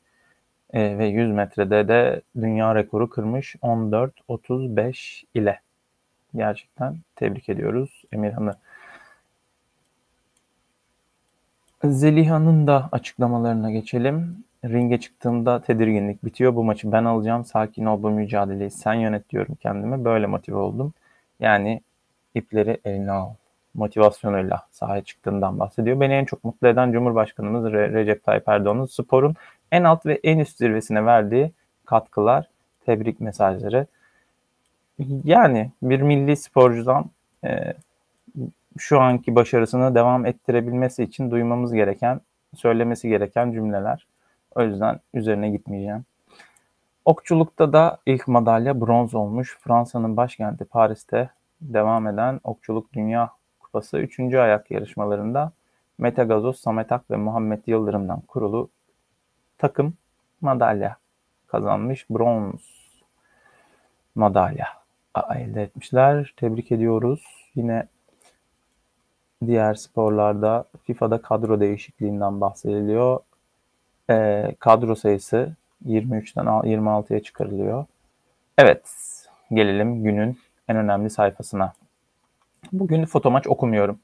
E, 0.73 0.99
ve 0.99 1.07
100 1.07 1.31
metrede 1.33 1.89
de 1.89 2.23
dünya 2.41 2.75
rekoru 2.75 3.11
kırmış 3.11 3.57
14.35 3.57 5.25
ile. 5.35 5.61
Gerçekten 6.37 6.97
tebrik 7.17 7.49
ediyoruz 7.49 8.03
Emirhan'ı. 8.13 8.55
Zeliha'nın 11.85 12.67
da 12.67 12.89
açıklamalarına 12.93 13.71
geçelim. 13.71 14.45
Ringe 14.65 15.01
çıktığımda 15.01 15.63
tedirginlik 15.63 16.25
bitiyor. 16.25 16.55
Bu 16.55 16.65
maçı 16.65 16.93
ben 16.93 17.05
alacağım. 17.05 17.45
Sakin 17.45 17.85
ol 17.85 18.03
bu 18.03 18.11
mücadeleyi 18.11 18.71
sen 18.71 18.95
yönet 18.95 19.31
diyorum 19.31 19.55
kendime. 19.61 20.05
Böyle 20.05 20.27
motive 20.27 20.57
oldum. 20.57 20.93
Yani 21.41 21.81
ipleri 22.35 22.81
eline 22.85 23.13
al. 23.13 23.31
Motivasyonuyla 23.75 24.67
sahaya 24.71 25.03
çıktığından 25.03 25.59
bahsediyor. 25.61 26.01
Beni 26.01 26.13
en 26.13 26.25
çok 26.25 26.45
mutlu 26.45 26.69
eden 26.69 26.93
Cumhurbaşkanımız 26.93 27.65
Re- 27.65 27.93
Recep 27.93 28.25
Tayyip 28.25 28.49
Erdoğan'ın 28.49 28.87
sporun 28.87 29.35
en 29.73 29.85
alt 29.85 30.07
ve 30.07 30.21
en 30.25 30.39
üst 30.39 30.59
zirvesine 30.59 31.07
verdiği 31.07 31.53
katkılar, 31.85 32.49
tebrik 32.87 33.21
mesajları. 33.21 33.87
Yani 35.25 35.71
bir 35.83 36.01
milli 36.01 36.37
sporcudan 36.37 37.11
e, 37.45 37.75
şu 38.79 39.01
anki 39.01 39.35
başarısını 39.35 39.95
devam 39.95 40.27
ettirebilmesi 40.27 41.03
için 41.03 41.31
duymamız 41.31 41.73
gereken, 41.73 42.21
söylemesi 42.57 43.09
gereken 43.09 43.53
cümleler. 43.53 44.07
O 44.55 44.63
yüzden 44.63 45.01
üzerine 45.15 45.51
gitmeyeceğim. 45.51 46.05
Okçulukta 47.05 47.73
da 47.73 47.99
ilk 48.07 48.29
madalya 48.29 48.81
bronz 48.81 49.15
olmuş. 49.15 49.59
Fransa'nın 49.61 50.17
başkenti 50.17 50.65
Paris'te 50.65 51.31
devam 51.61 52.07
eden 52.07 52.41
Okçuluk 52.45 52.93
Dünya 52.93 53.31
Kupası 53.61 53.99
3. 53.99 54.35
ayak 54.35 54.71
yarışmalarında 54.71 55.53
Mete 55.99 56.25
Gazoz, 56.25 56.61
Samet 56.61 56.93
Ak 56.93 57.11
ve 57.11 57.17
Muhammed 57.17 57.63
Yıldırım'dan 57.67 58.21
kurulu 58.21 58.71
takım 59.59 59.95
madalya 60.41 60.97
kazanmış. 61.47 62.11
Bronz 62.11 62.61
madalya 64.15 64.67
elde 65.35 65.63
etmişler. 65.63 66.35
Tebrik 66.37 66.73
ediyoruz. 66.73 67.51
Yine 67.55 67.89
diğer 69.47 69.75
sporlarda 69.75 70.65
FIFA'da 70.83 71.23
kadro 71.23 71.61
değişikliğinden 71.61 72.41
bahsediliyor. 72.41 73.21
E, 74.11 74.47
kadro 74.59 74.95
sayısı 74.95 75.57
23'ten 75.87 76.47
26'ya 76.47 77.23
çıkarılıyor. 77.23 77.87
Evet, 78.59 78.83
gelelim 79.53 80.05
günün 80.05 80.39
en 80.69 80.77
önemli 80.77 81.11
sayfasına. 81.11 81.73
Bugün 82.73 83.05
fotomaç 83.05 83.47
okumuyorum. 83.47 83.99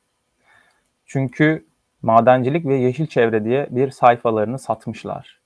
Çünkü 1.06 1.66
madencilik 2.02 2.66
ve 2.66 2.74
yeşil 2.74 3.06
çevre 3.06 3.44
diye 3.44 3.66
bir 3.70 3.90
sayfalarını 3.90 4.58
satmışlar 4.58 5.40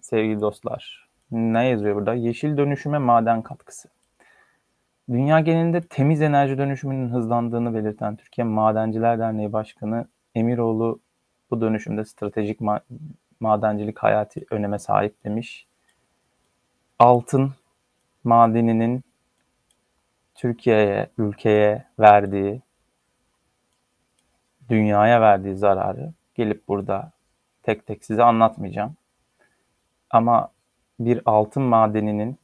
sevgili 0.00 0.40
dostlar. 0.40 1.08
Ne 1.30 1.68
yazıyor 1.68 1.96
burada? 1.96 2.14
Yeşil 2.14 2.56
dönüşüme 2.56 2.98
maden 2.98 3.42
katkısı. 3.42 3.88
Dünya 5.10 5.40
genelinde 5.40 5.80
temiz 5.80 6.22
enerji 6.22 6.58
dönüşümünün 6.58 7.08
hızlandığını 7.08 7.74
belirten 7.74 8.16
Türkiye 8.16 8.44
Madenciler 8.44 9.18
Derneği 9.18 9.52
Başkanı 9.52 10.06
Emiroğlu 10.34 11.00
bu 11.50 11.60
dönüşümde 11.60 12.04
stratejik 12.04 12.60
ma- 12.60 12.82
madencilik 13.40 13.98
hayati 13.98 14.46
öneme 14.50 14.78
sahip 14.78 15.24
demiş. 15.24 15.66
Altın 16.98 17.52
madeninin 18.24 19.02
Türkiye'ye, 20.34 21.10
ülkeye 21.18 21.84
verdiği 21.98 22.62
dünyaya 24.68 25.20
verdiği 25.20 25.56
zararı 25.56 26.12
gelip 26.34 26.68
burada 26.68 27.12
tek 27.62 27.86
tek 27.86 28.04
size 28.04 28.22
anlatmayacağım. 28.22 28.96
Ama 30.10 30.50
bir 31.00 31.22
altın 31.24 31.62
madeninin 31.62 32.38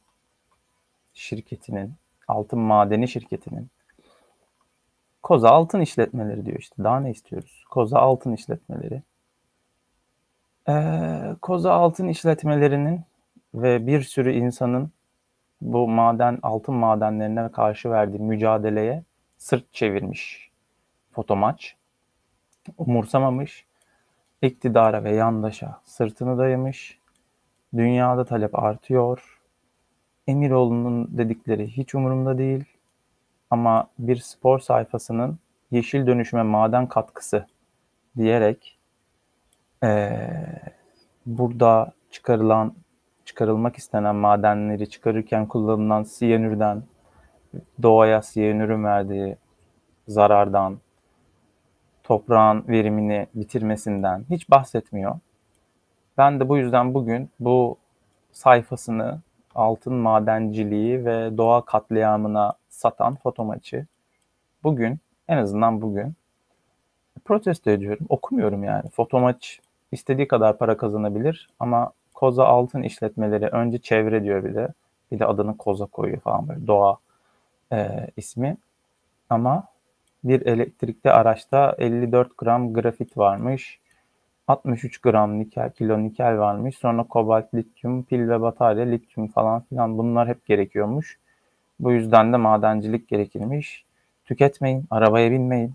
şirketinin, 1.13 1.93
altın 2.27 2.59
madeni 2.59 3.07
şirketinin 3.07 3.69
Koza 5.27 5.49
Altın 5.49 5.81
işletmeleri 5.81 6.45
diyor 6.45 6.59
işte. 6.59 6.83
Daha 6.83 6.99
ne 6.99 7.11
istiyoruz? 7.11 7.63
Koza 7.69 7.99
Altın 7.99 8.33
işletmeleri. 8.33 9.01
Ee, 10.69 11.35
Koza 11.41 11.73
Altın 11.73 12.07
işletmelerinin 12.07 13.01
ve 13.53 13.87
bir 13.87 14.01
sürü 14.01 14.31
insanın 14.31 14.91
bu 15.61 15.87
maden 15.87 16.39
altın 16.43 16.75
madenlerine 16.75 17.51
karşı 17.51 17.91
verdiği 17.91 18.19
mücadeleye 18.19 19.03
sırt 19.37 19.73
çevirmiş 19.73 20.51
fotomaç. 21.11 21.75
Umursamamış. 22.77 23.65
iktidara 24.41 25.03
ve 25.03 25.15
yandaşa 25.15 25.81
sırtını 25.83 26.37
dayamış. 26.37 26.99
Dünyada 27.75 28.25
talep 28.25 28.59
artıyor. 28.59 29.39
Emiroğlu'nun 30.27 31.17
dedikleri 31.17 31.67
hiç 31.67 31.95
umurumda 31.95 32.37
değil. 32.37 32.76
Ama 33.49 33.87
bir 33.99 34.15
spor 34.17 34.59
sayfasının 34.59 35.39
yeşil 35.71 36.07
dönüşüme 36.07 36.43
maden 36.43 36.87
katkısı 36.87 37.47
diyerek 38.17 38.77
ee, 39.83 40.29
burada 41.25 41.93
çıkarılan 42.11 42.73
çıkarılmak 43.25 43.75
istenen 43.75 44.15
madenleri 44.15 44.89
çıkarırken 44.89 45.45
kullanılan 45.45 46.03
siyanürden, 46.03 46.83
doğaya 47.83 48.21
siyanürün 48.21 48.83
verdiği 48.83 49.37
zarardan, 50.07 50.79
toprağın 52.03 52.67
verimini 52.67 53.27
bitirmesinden 53.35 54.25
hiç 54.29 54.49
bahsetmiyor. 54.49 55.19
Ben 56.17 56.39
de 56.39 56.49
bu 56.49 56.57
yüzden 56.57 56.93
bugün 56.93 57.29
bu 57.39 57.77
sayfasını 58.31 59.19
altın 59.57 59.93
madenciliği 59.93 61.05
ve 61.05 61.37
doğa 61.37 61.65
katliamına 61.65 62.53
satan 62.69 63.15
fotomaçı 63.15 63.85
bugün 64.63 64.99
en 65.27 65.37
azından 65.37 65.81
bugün 65.81 66.13
protesto 67.25 67.71
ediyorum. 67.71 68.05
Okumuyorum 68.09 68.63
yani. 68.63 68.89
Fotomaç 68.89 69.59
istediği 69.91 70.27
kadar 70.27 70.57
para 70.57 70.77
kazanabilir 70.77 71.49
ama 71.59 71.91
Koza 72.13 72.45
Altın 72.45 72.83
işletmeleri 72.83 73.45
önce 73.45 73.77
çevre 73.77 74.23
diyor 74.23 74.43
bir 74.43 74.55
de. 74.55 74.67
Bir 75.11 75.19
de 75.19 75.25
adını 75.25 75.57
Koza 75.57 75.85
koyuyor 75.85 76.19
falan 76.19 76.47
böyle 76.47 76.67
doğa 76.67 76.97
e, 77.71 78.07
ismi. 78.17 78.57
Ama 79.29 79.63
bir 80.23 80.45
elektrikli 80.45 81.11
araçta 81.11 81.75
54 81.77 82.37
gram 82.37 82.73
grafit 82.73 83.17
varmış. 83.17 83.79
63 84.47 84.97
gram 85.01 85.39
nikel, 85.39 85.71
kilo 85.71 86.03
nikel 86.03 86.37
varmış. 86.37 86.77
Sonra 86.77 87.03
kobalt, 87.03 87.53
lityum, 87.53 88.03
pil 88.03 88.29
ve 88.29 88.41
batarya, 88.41 88.85
lityum 88.85 89.27
falan 89.27 89.61
filan 89.61 89.97
bunlar 89.97 90.27
hep 90.27 90.45
gerekiyormuş. 90.45 91.19
Bu 91.79 91.91
yüzden 91.91 92.33
de 92.33 92.37
madencilik 92.37 93.07
gerekirmiş. 93.07 93.85
Tüketmeyin, 94.25 94.85
arabaya 94.91 95.31
binmeyin. 95.31 95.73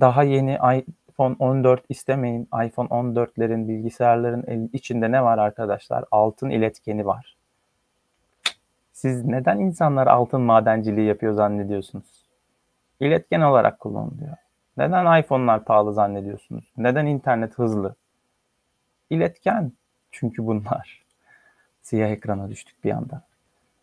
Daha 0.00 0.22
yeni 0.22 0.54
iPhone 0.54 1.36
14 1.38 1.82
istemeyin. 1.88 2.42
iPhone 2.66 2.88
14'lerin, 2.88 3.68
bilgisayarların 3.68 4.70
içinde 4.72 5.12
ne 5.12 5.22
var 5.22 5.38
arkadaşlar? 5.38 6.04
Altın 6.10 6.50
iletkeni 6.50 7.06
var. 7.06 7.36
Siz 8.92 9.24
neden 9.24 9.58
insanlar 9.58 10.06
altın 10.06 10.40
madenciliği 10.40 11.06
yapıyor 11.06 11.32
zannediyorsunuz? 11.32 12.24
İletken 13.00 13.40
olarak 13.40 13.80
kullanılıyor. 13.80 14.43
Neden 14.76 15.20
iPhone'lar 15.20 15.64
pahalı 15.64 15.92
zannediyorsunuz? 15.94 16.72
Neden 16.76 17.06
internet 17.06 17.58
hızlı? 17.58 17.94
İletken 19.10 19.72
çünkü 20.10 20.46
bunlar. 20.46 21.04
Siyah 21.82 22.10
ekrana 22.10 22.50
düştük 22.50 22.84
bir 22.84 22.90
anda. 22.90 23.22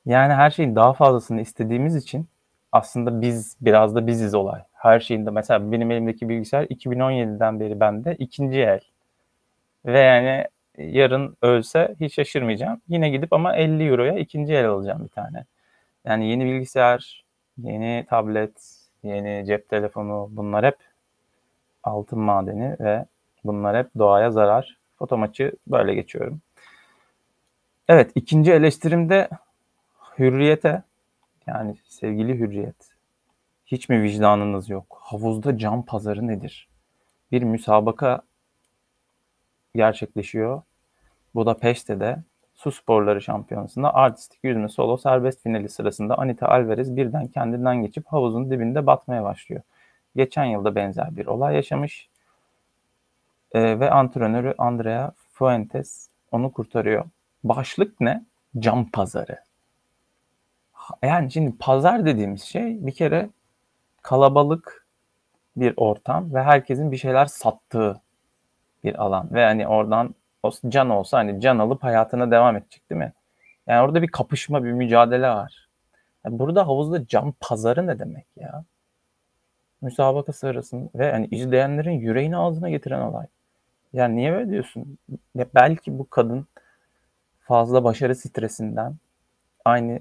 Yani 0.05 0.33
her 0.33 0.51
şeyin 0.51 0.75
daha 0.75 0.93
fazlasını 0.93 1.41
istediğimiz 1.41 1.95
için 1.95 2.27
aslında 2.71 3.21
biz 3.21 3.57
biraz 3.61 3.95
da 3.95 4.07
biziz 4.07 4.33
olay. 4.33 4.61
Her 4.73 4.99
şeyin 4.99 5.25
de 5.25 5.29
mesela 5.31 5.71
benim 5.71 5.91
elimdeki 5.91 6.29
bilgisayar 6.29 6.63
2017'den 6.63 7.59
beri 7.59 7.79
bende 7.79 8.15
ikinci 8.15 8.59
el. 8.61 8.79
Ve 9.85 9.99
yani 9.99 10.45
yarın 10.77 11.37
ölse 11.41 11.95
hiç 11.99 12.13
şaşırmayacağım. 12.13 12.81
Yine 12.87 13.09
gidip 13.09 13.33
ama 13.33 13.55
50 13.55 13.83
euroya 13.87 14.19
ikinci 14.19 14.53
el 14.53 14.67
alacağım 14.69 15.03
bir 15.03 15.09
tane. 15.09 15.45
Yani 16.05 16.27
yeni 16.29 16.45
bilgisayar, 16.45 17.25
yeni 17.57 18.05
tablet, 18.09 18.80
yeni 19.03 19.45
cep 19.45 19.69
telefonu 19.69 20.27
bunlar 20.31 20.65
hep 20.65 20.77
altın 21.83 22.19
madeni 22.19 22.75
ve 22.79 23.05
bunlar 23.43 23.77
hep 23.77 23.89
doğaya 23.97 24.31
zarar. 24.31 24.77
Fotomaçı 24.99 25.53
böyle 25.67 25.95
geçiyorum. 25.95 26.41
Evet 27.87 28.11
ikinci 28.15 28.51
eleştirimde 28.51 29.29
hürriyete 30.19 30.83
yani 31.47 31.75
sevgili 31.87 32.39
hürriyet 32.39 32.91
hiç 33.65 33.89
mi 33.89 34.03
vicdanınız 34.03 34.69
yok? 34.69 34.97
Havuzda 34.99 35.57
cam 35.57 35.85
pazarı 35.85 36.27
nedir? 36.27 36.69
Bir 37.31 37.43
müsabaka 37.43 38.21
gerçekleşiyor. 39.75 40.61
Bu 41.35 41.45
da 41.45 41.57
Peşte'de 41.57 42.17
su 42.61 42.71
sporları 42.71 43.21
şampiyonasında 43.21 43.93
artistik 43.93 44.39
yüzme 44.43 44.69
solo 44.69 44.97
serbest 44.97 45.43
finali 45.43 45.69
sırasında 45.69 46.17
Anita 46.17 46.47
Alvarez 46.47 46.95
birden 46.95 47.27
kendinden 47.27 47.81
geçip 47.81 48.07
havuzun 48.07 48.51
dibinde 48.51 48.85
batmaya 48.85 49.23
başlıyor. 49.23 49.61
Geçen 50.15 50.45
yılda 50.45 50.75
benzer 50.75 51.15
bir 51.17 51.25
olay 51.25 51.55
yaşamış 51.55 52.09
ee, 53.51 53.79
ve 53.79 53.91
antrenörü 53.91 54.55
Andrea 54.57 55.11
Fuentes 55.33 56.09
onu 56.31 56.51
kurtarıyor. 56.51 57.05
Başlık 57.43 58.01
ne? 58.01 58.25
Cam 58.59 58.89
pazarı. 58.91 59.39
Yani 61.03 61.31
şimdi 61.31 61.57
pazar 61.57 62.05
dediğimiz 62.05 62.41
şey 62.43 62.85
bir 62.85 62.93
kere 62.93 63.29
kalabalık 64.01 64.87
bir 65.55 65.73
ortam 65.77 66.33
ve 66.33 66.43
herkesin 66.43 66.91
bir 66.91 66.97
şeyler 66.97 67.25
sattığı 67.25 68.01
bir 68.83 69.03
alan 69.03 69.33
ve 69.33 69.45
hani 69.45 69.67
oradan 69.67 70.15
can 70.69 70.89
olsa 70.89 71.17
hani 71.17 71.41
can 71.41 71.59
alıp 71.59 71.83
hayatına 71.83 72.31
devam 72.31 72.57
edecek 72.57 72.89
değil 72.89 72.99
mi? 72.99 73.13
Yani 73.67 73.81
orada 73.81 74.01
bir 74.01 74.07
kapışma, 74.07 74.63
bir 74.63 74.71
mücadele 74.71 75.27
var. 75.27 75.69
Yani 76.25 76.39
burada 76.39 76.67
havuzda 76.67 77.07
cam 77.07 77.33
pazarı 77.39 77.87
ne 77.87 77.99
demek 77.99 78.25
ya? 78.35 78.63
Müsabaka 79.81 80.33
sırasında 80.33 80.89
ve 80.95 81.11
hani 81.11 81.27
izleyenlerin 81.31 81.91
yüreğini 81.91 82.37
ağzına 82.37 82.69
getiren 82.69 83.01
olay. 83.01 83.27
Yani 83.93 84.15
niye 84.15 84.31
böyle 84.33 84.49
diyorsun? 84.49 84.97
Ya 85.35 85.45
belki 85.55 85.99
bu 85.99 86.09
kadın 86.09 86.47
fazla 87.39 87.83
başarı 87.83 88.15
stresinden 88.15 88.95
aynı 89.65 89.99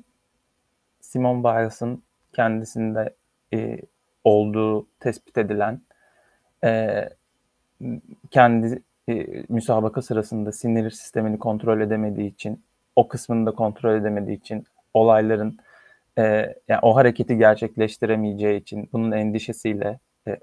Simon 1.00 1.44
Biles'ın 1.44 2.02
kendisinde 2.32 3.14
e, 3.54 3.80
olduğu 4.24 4.86
tespit 5.00 5.38
edilen 5.38 5.80
e, 6.64 7.08
kendi 8.30 8.82
müsabaka 9.48 10.02
sırasında 10.02 10.52
sinir 10.52 10.90
sistemini 10.90 11.38
kontrol 11.38 11.80
edemediği 11.80 12.34
için, 12.34 12.62
o 12.96 13.08
kısmını 13.08 13.46
da 13.46 13.50
kontrol 13.50 13.94
edemediği 13.94 14.36
için 14.36 14.66
olayların 14.94 15.58
e, 16.18 16.22
yani 16.68 16.80
o 16.82 16.96
hareketi 16.96 17.38
gerçekleştiremeyeceği 17.38 18.60
için 18.60 18.88
bunun 18.92 19.12
endişesiyle 19.12 19.98
e, 20.28 20.38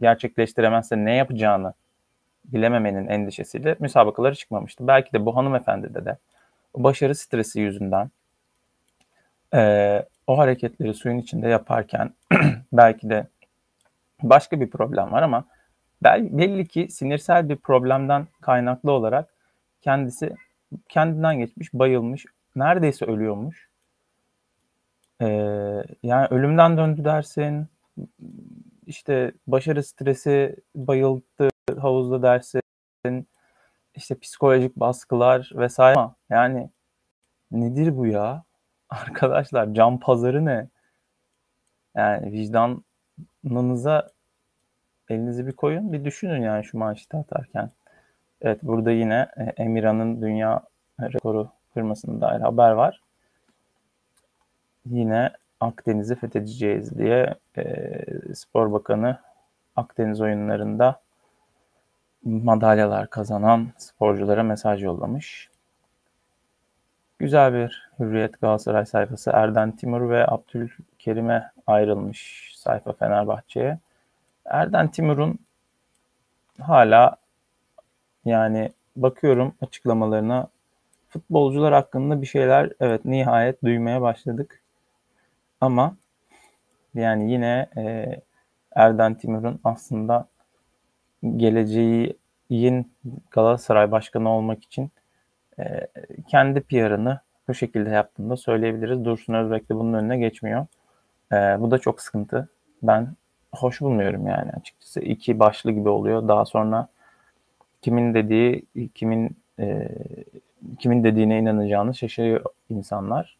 gerçekleştiremezse 0.00 0.96
ne 0.96 1.14
yapacağını 1.14 1.74
bilememenin 2.44 3.06
endişesiyle 3.06 3.76
müsabakaları 3.80 4.34
çıkmamıştı. 4.34 4.86
Belki 4.86 5.12
de 5.12 5.26
bu 5.26 5.36
hanımefendide 5.36 6.04
de 6.04 6.16
başarı 6.74 7.14
stresi 7.14 7.60
yüzünden 7.60 8.10
e, 9.54 10.02
o 10.26 10.38
hareketleri 10.38 10.94
suyun 10.94 11.18
içinde 11.18 11.48
yaparken 11.48 12.12
belki 12.72 13.10
de 13.10 13.26
başka 14.22 14.60
bir 14.60 14.70
problem 14.70 15.12
var 15.12 15.22
ama 15.22 15.44
belli 16.04 16.68
ki 16.68 16.88
sinirsel 16.90 17.48
bir 17.48 17.56
problemden 17.56 18.26
kaynaklı 18.40 18.92
olarak 18.92 19.34
kendisi 19.80 20.34
kendinden 20.88 21.38
geçmiş, 21.38 21.74
bayılmış, 21.74 22.26
neredeyse 22.56 23.04
ölüyormuş. 23.04 23.68
Ee, 25.20 25.26
yani 26.02 26.26
ölümden 26.30 26.76
döndü 26.76 27.04
dersin, 27.04 27.68
işte 28.86 29.32
başarı 29.46 29.82
stresi 29.82 30.56
bayıldı 30.74 31.50
havuzda 31.80 32.22
dersin, 32.22 32.62
işte 33.94 34.18
psikolojik 34.18 34.76
baskılar 34.76 35.52
vesaire 35.54 35.98
ama 35.98 36.14
yani 36.30 36.70
nedir 37.50 37.96
bu 37.96 38.06
ya? 38.06 38.44
Arkadaşlar 38.90 39.74
cam 39.74 40.00
pazarı 40.00 40.44
ne? 40.44 40.68
Yani 41.96 42.32
vicdanınıza 42.32 44.08
elinizi 45.10 45.46
bir 45.46 45.52
koyun 45.52 45.92
bir 45.92 46.04
düşünün 46.04 46.42
yani 46.42 46.64
şu 46.64 46.78
manşeti 46.78 47.16
atarken. 47.16 47.70
Evet 48.42 48.58
burada 48.62 48.90
yine 48.90 49.28
e, 49.36 49.42
Emirhan'ın 49.42 50.22
dünya 50.22 50.62
rekoru 51.00 51.48
kırmasına 51.74 52.20
dair 52.20 52.40
haber 52.40 52.70
var. 52.70 53.00
Yine 54.86 55.30
Akdeniz'i 55.60 56.14
fethedeceğiz 56.14 56.98
diye 56.98 57.34
e, 57.58 57.64
Spor 58.34 58.72
Bakanı 58.72 59.18
Akdeniz 59.76 60.20
oyunlarında 60.20 61.00
madalyalar 62.24 63.10
kazanan 63.10 63.68
sporculara 63.78 64.42
mesaj 64.42 64.82
yollamış. 64.82 65.50
Güzel 67.18 67.54
bir 67.54 67.90
Hürriyet 67.98 68.40
Galatasaray 68.40 68.86
sayfası. 68.86 69.30
Erden 69.34 69.76
Timur 69.76 70.10
ve 70.10 70.26
Abdülkerim'e 70.26 71.50
ayrılmış 71.66 72.52
sayfa 72.56 72.92
Fenerbahçe'ye. 72.92 73.78
Erden 74.50 74.90
Timur'un 74.90 75.38
hala 76.60 77.16
yani 78.24 78.72
bakıyorum 78.96 79.54
açıklamalarına 79.60 80.48
futbolcular 81.08 81.74
hakkında 81.74 82.22
bir 82.22 82.26
şeyler 82.26 82.72
evet 82.80 83.04
nihayet 83.04 83.64
duymaya 83.64 84.02
başladık. 84.02 84.62
Ama 85.60 85.96
yani 86.94 87.32
yine 87.32 87.66
e, 87.76 88.16
Erden 88.74 89.14
Timur'un 89.14 89.60
aslında 89.64 90.28
geleceğin 91.36 92.92
Galatasaray 93.30 93.90
başkanı 93.90 94.30
olmak 94.30 94.64
için 94.64 94.90
e, 95.58 95.86
kendi 96.28 96.60
PR'ını 96.60 97.20
bu 97.48 97.54
şekilde 97.54 97.90
yaptığını 97.90 98.30
da 98.30 98.36
söyleyebiliriz. 98.36 99.04
Dursun 99.04 99.34
Özbek 99.34 99.70
de 99.70 99.74
bunun 99.74 99.92
önüne 99.92 100.18
geçmiyor. 100.18 100.66
E, 101.32 101.36
bu 101.36 101.70
da 101.70 101.78
çok 101.78 102.00
sıkıntı. 102.02 102.48
Ben 102.82 103.16
hoş 103.52 103.80
bulmuyorum 103.80 104.26
yani 104.26 104.50
açıkçası. 104.52 105.00
iki 105.00 105.38
başlı 105.38 105.70
gibi 105.70 105.88
oluyor. 105.88 106.28
Daha 106.28 106.44
sonra 106.44 106.88
kimin 107.82 108.14
dediği, 108.14 108.66
kimin 108.94 109.36
e, 109.58 109.88
kimin 110.78 111.04
dediğine 111.04 111.38
inanacağını 111.38 111.94
şaşırıyor 111.94 112.44
insanlar. 112.70 113.36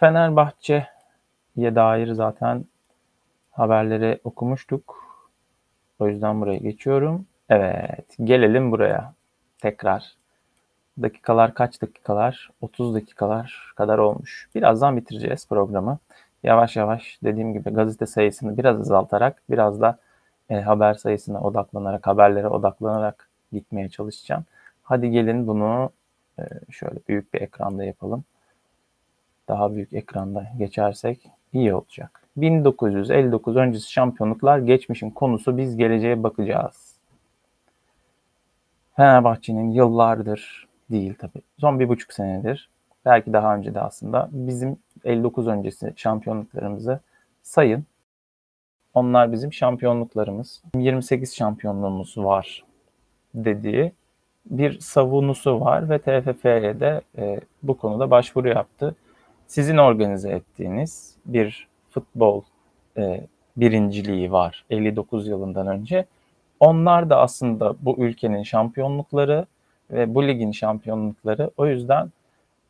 Fenerbahçe'ye 0.00 1.74
dair 1.74 2.12
zaten 2.12 2.64
haberleri 3.50 4.20
okumuştuk. 4.24 4.96
O 5.98 6.08
yüzden 6.08 6.40
buraya 6.40 6.58
geçiyorum. 6.58 7.26
Evet, 7.48 8.16
gelelim 8.24 8.70
buraya. 8.70 9.14
Tekrar. 9.58 10.16
Dakikalar 11.02 11.54
kaç 11.54 11.82
dakikalar? 11.82 12.50
30 12.60 12.94
dakikalar 12.94 13.72
kadar 13.76 13.98
olmuş. 13.98 14.48
Birazdan 14.54 14.96
bitireceğiz 14.96 15.48
programı. 15.48 15.98
Yavaş 16.42 16.76
yavaş 16.76 17.18
dediğim 17.24 17.52
gibi 17.52 17.70
gazete 17.70 18.06
sayısını 18.06 18.58
biraz 18.58 18.80
azaltarak, 18.80 19.42
biraz 19.50 19.80
da 19.80 19.98
e, 20.50 20.60
haber 20.60 20.94
sayısına 20.94 21.40
odaklanarak, 21.40 22.06
haberlere 22.06 22.48
odaklanarak 22.48 23.28
gitmeye 23.52 23.88
çalışacağım. 23.88 24.44
Hadi 24.82 25.10
gelin 25.10 25.46
bunu 25.46 25.90
e, 26.38 26.42
şöyle 26.70 26.98
büyük 27.08 27.34
bir 27.34 27.40
ekranda 27.40 27.84
yapalım. 27.84 28.24
Daha 29.48 29.74
büyük 29.74 29.92
ekranda 29.92 30.46
geçersek 30.58 31.30
iyi 31.52 31.74
olacak. 31.74 32.22
1959 32.36 33.56
öncesi 33.56 33.92
şampiyonluklar 33.92 34.58
geçmişin 34.58 35.10
konusu 35.10 35.56
biz 35.56 35.76
geleceğe 35.76 36.22
bakacağız. 36.22 36.94
Fenerbahçe'nin 38.96 39.70
yıllardır 39.70 40.68
değil 40.90 41.14
tabii. 41.18 41.42
Son 41.58 41.80
bir 41.80 41.88
buçuk 41.88 42.12
senedir 42.12 42.70
belki 43.04 43.32
daha 43.32 43.56
önce 43.56 43.74
de 43.74 43.80
aslında 43.80 44.28
bizim 44.32 44.76
59 45.04 45.46
öncesi 45.46 45.92
şampiyonluklarımızı 45.96 47.00
sayın. 47.42 47.84
Onlar 48.94 49.32
bizim 49.32 49.52
şampiyonluklarımız. 49.52 50.62
28 50.76 51.36
şampiyonluğumuz 51.36 52.18
var 52.18 52.64
dediği 53.34 53.92
bir 54.46 54.80
savunusu 54.80 55.60
var 55.60 55.90
ve 55.90 55.98
TFF'ye 55.98 56.80
de 56.80 57.00
e, 57.18 57.40
bu 57.62 57.76
konuda 57.76 58.10
başvuru 58.10 58.48
yaptı. 58.48 58.94
Sizin 59.46 59.76
organize 59.76 60.30
ettiğiniz 60.30 61.16
bir 61.26 61.68
futbol 61.90 62.42
e, 62.96 63.26
birinciliği 63.56 64.32
var 64.32 64.64
59 64.70 65.28
yılından 65.28 65.66
önce. 65.66 66.06
Onlar 66.60 67.10
da 67.10 67.20
aslında 67.20 67.74
bu 67.80 67.96
ülkenin 67.98 68.42
şampiyonlukları 68.42 69.46
ve 69.90 70.14
bu 70.14 70.28
ligin 70.28 70.52
şampiyonlukları. 70.52 71.50
O 71.56 71.66
yüzden 71.66 72.12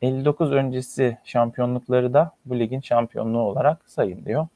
59 0.01 0.51
öncesi 0.51 1.17
şampiyonlukları 1.23 2.13
da 2.13 2.31
bu 2.45 2.59
ligin 2.59 2.81
şampiyonluğu 2.81 3.41
olarak 3.41 3.89
sayın 3.89 4.25
diyor. 4.25 4.47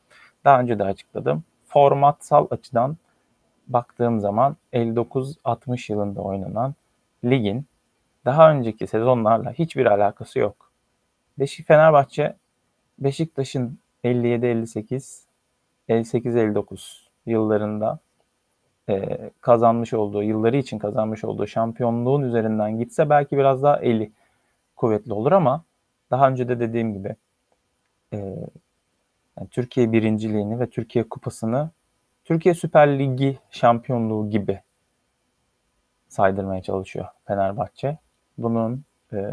Daha 0.46 0.60
önce 0.60 0.80
de 0.80 0.84
açıkladım. 0.84 1.44
Formatsal 1.68 2.48
açıdan 2.52 2.98
baktığım 3.68 4.20
zaman 4.20 4.58
59-60 4.74 5.92
yılında 5.92 6.22
oynanan 6.22 6.76
ligin 7.24 7.66
daha 8.26 8.52
önceki 8.52 8.88
sezonlarla 8.88 9.52
hiçbir 9.52 9.86
alakası 9.86 10.40
yok. 10.40 10.72
Beşik 11.40 11.68
Fenerbahçe 11.68 12.36
Beşiktaş'ın 13.00 13.80
57-58, 14.04 15.22
58-59 15.90 17.08
yıllarında 17.26 18.00
e, 18.90 19.20
kazanmış 19.42 19.94
olduğu, 19.94 20.24
yılları 20.24 20.58
için 20.58 20.80
kazanmış 20.80 21.24
olduğu 21.24 21.48
şampiyonluğun 21.48 22.22
üzerinden 22.22 22.78
gitse 22.78 23.10
belki 23.10 23.38
biraz 23.38 23.64
daha 23.64 23.78
eli 23.80 24.12
kuvvetli 24.76 25.14
olur 25.14 25.32
ama 25.32 25.64
daha 26.12 26.30
önce 26.30 26.48
de 26.50 26.60
dediğim 26.60 26.94
gibi 26.94 27.16
e, 28.14 28.18
yani 29.38 29.50
Türkiye 29.52 29.92
birinciliğini 29.92 30.60
ve 30.60 30.70
Türkiye 30.70 31.10
kupasını 31.10 31.70
Türkiye 32.26 32.56
Süper 32.56 33.00
Ligi 33.00 33.40
şampiyonluğu 33.52 34.30
gibi 34.30 34.62
saydırmaya 36.08 36.62
çalışıyor 36.62 37.06
Fenerbahçe. 37.28 37.98
Bunun 38.38 38.84
e, 39.14 39.30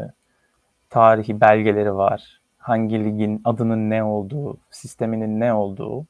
tarihi 0.91 1.41
belgeleri 1.41 1.95
var. 1.95 2.41
Hangi 2.59 3.05
ligin 3.05 3.41
adının 3.45 3.91
ne 3.91 4.05
olduğu, 4.05 4.57
sisteminin 4.71 5.41
ne 5.41 5.55
olduğu 5.55 6.07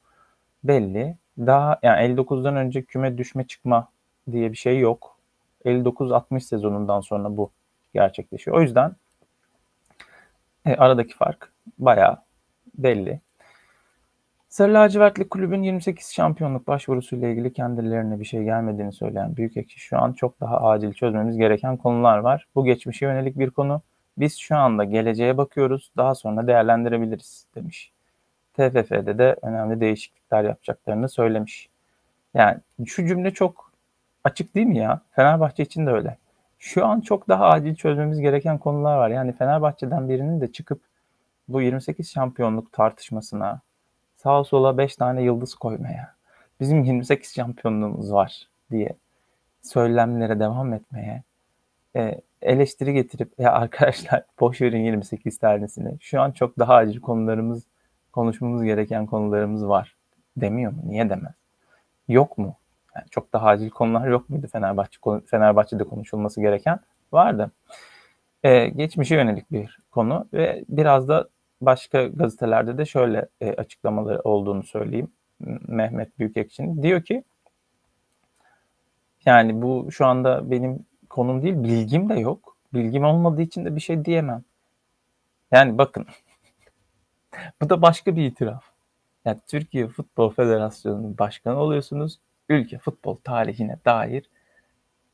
belli. 0.64 1.16
Daha 1.38 1.79
yani 1.83 2.14
59'dan 2.14 2.57
önce 2.57 2.83
küme 2.83 3.18
düşme 3.18 3.47
çıkma 3.47 3.88
diye 4.33 4.53
bir 4.53 4.57
şey 4.57 4.79
yok. 4.79 5.18
59-60 5.64 6.40
sezonundan 6.40 7.01
sonra 7.01 7.37
bu 7.37 7.51
gerçekleşiyor. 7.95 8.57
O 8.57 8.61
yüzden 8.61 8.97
e, 10.66 10.75
aradaki 10.75 11.16
fark 11.16 11.53
bayağı 11.79 12.18
belli. 12.79 13.20
Sarı 14.48 14.75
lacivertli 14.75 15.29
kulübün 15.29 15.62
28 15.62 16.12
şampiyonluk 16.12 16.66
başvurusuyla 16.66 17.29
ilgili 17.29 17.53
kendilerine 17.53 18.20
bir 18.20 18.25
şey 18.25 18.44
gelmediğini 18.44 18.92
söyleyen 18.92 19.37
Büyükekşi 19.37 19.81
şu 19.81 19.98
an 19.98 20.12
çok 20.12 20.40
daha 20.40 20.61
acil 20.61 20.92
çözmemiz 20.92 21.37
gereken 21.37 21.77
konular 21.77 22.18
var. 22.18 22.46
Bu 22.55 22.64
geçmişe 22.64 23.07
yönelik 23.07 23.38
bir 23.38 23.51
konu. 23.51 23.83
Biz 24.18 24.38
şu 24.38 24.57
anda 24.57 24.85
geleceğe 24.85 25.37
bakıyoruz. 25.37 25.92
Daha 25.96 26.14
sonra 26.14 26.46
değerlendirebiliriz 26.46 27.46
demiş. 27.55 27.92
TFF'de 28.55 29.18
de 29.18 29.37
önemli 29.42 29.81
değişiklikler 29.81 30.44
yapacaklarını 30.44 31.09
söylemiş. 31.09 31.68
Yani 32.35 32.59
şu 32.87 33.07
cümle 33.07 33.31
çok 33.31 33.72
açık 34.25 34.55
değil 34.55 34.66
mi 34.66 34.79
ya? 34.79 35.01
Fenerbahçe 35.11 35.62
için 35.62 35.87
de 35.87 35.90
öyle. 35.90 36.16
Şu 36.64 36.87
an 36.87 37.01
çok 37.01 37.29
daha 37.29 37.46
acil 37.46 37.75
çözmemiz 37.75 38.20
gereken 38.20 38.59
konular 38.59 38.96
var. 38.96 39.11
Yani 39.11 39.33
Fenerbahçe'den 39.33 40.09
birinin 40.09 40.40
de 40.40 40.53
çıkıp 40.53 40.81
bu 41.48 41.62
28 41.62 42.11
şampiyonluk 42.11 42.72
tartışmasına 42.72 43.61
sağa 44.16 44.44
sola 44.44 44.79
5 44.79 44.96
tane 44.96 45.22
yıldız 45.22 45.55
koymaya, 45.55 46.14
bizim 46.61 46.85
28 46.85 47.35
şampiyonluğumuz 47.35 48.12
var 48.12 48.48
diye 48.70 48.96
söylemlere 49.62 50.40
devam 50.40 50.72
etmeye, 50.72 51.22
e, 51.96 52.20
eleştiri 52.42 52.92
getirip 52.92 53.33
ya 53.38 53.53
arkadaşlar 53.53 54.25
boş 54.40 54.61
verin 54.61 54.85
28 54.85 55.38
tanesini. 55.38 55.96
Şu 56.01 56.20
an 56.20 56.31
çok 56.31 56.59
daha 56.59 56.75
acil 56.75 57.01
konularımız, 57.01 57.66
konuşmamız 58.12 58.62
gereken 58.64 59.07
konularımız 59.07 59.68
var 59.68 59.96
demiyor 60.37 60.72
mu? 60.72 60.83
Niye 60.85 61.11
demez? 61.11 61.35
Yok 62.09 62.38
mu? 62.38 62.57
Yani 62.96 63.07
çok 63.11 63.33
daha 63.33 63.46
acil 63.46 63.70
konular 63.70 64.09
yok 64.09 64.31
muydu 64.31 64.46
Fenerbahçe 64.52 64.98
Fenerbahçe'de 65.26 65.85
konuşulması 65.85 66.40
gereken? 66.40 66.81
Vardı. 67.12 67.50
Ee, 68.42 68.68
geçmişe 68.68 69.14
yönelik 69.14 69.52
bir 69.52 69.78
konu 69.90 70.28
ve 70.33 70.64
biraz 70.68 71.09
da 71.09 71.28
başka 71.61 72.07
gazetelerde 72.07 72.78
de 72.78 72.85
şöyle 72.85 73.28
e, 73.40 73.52
açıklamaları 73.52 74.20
olduğunu 74.20 74.62
söyleyeyim. 74.62 75.12
Mehmet 75.68 76.18
Büyükekşi'nin. 76.18 76.83
Diyor 76.83 77.02
ki 77.02 77.24
yani 79.26 79.62
bu 79.62 79.88
şu 79.92 80.07
anda 80.07 80.51
benim 80.51 80.86
konum 81.09 81.43
değil, 81.43 81.62
bilgim 81.62 82.09
de 82.09 82.14
yok. 82.14 82.57
Bilgim 82.74 83.05
olmadığı 83.05 83.43
için 83.43 83.64
de 83.64 83.76
bir 83.76 83.80
şey 83.80 84.05
diyemem. 84.05 84.45
Yani 85.51 85.78
bakın 85.78 86.07
bu 87.62 87.70
da 87.70 87.82
başka 87.82 88.16
bir 88.16 88.24
itiraf. 88.24 88.64
Yani 89.24 89.38
Türkiye 89.47 89.88
Futbol 89.88 90.30
Federasyonu'nun 90.30 91.18
başkanı 91.18 91.59
oluyorsunuz. 91.59 92.18
Ülke 92.53 92.78
futbol 92.78 93.16
tarihine 93.16 93.76
dair 93.84 94.24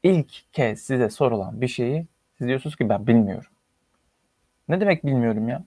ilk 0.03 0.53
kez 0.53 0.81
size 0.81 1.11
sorulan 1.11 1.61
bir 1.61 1.69
şeyi 1.69 2.07
siz 2.39 2.49
diyorsunuz 2.49 2.77
ki 2.77 2.89
ben 2.89 3.07
bilmiyorum. 3.07 3.51
Ne 4.69 4.81
demek 4.81 5.07
bilmiyorum 5.07 5.49
ya? 5.49 5.65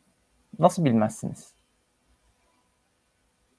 Nasıl 0.59 0.85
bilmezsiniz? 0.85 1.53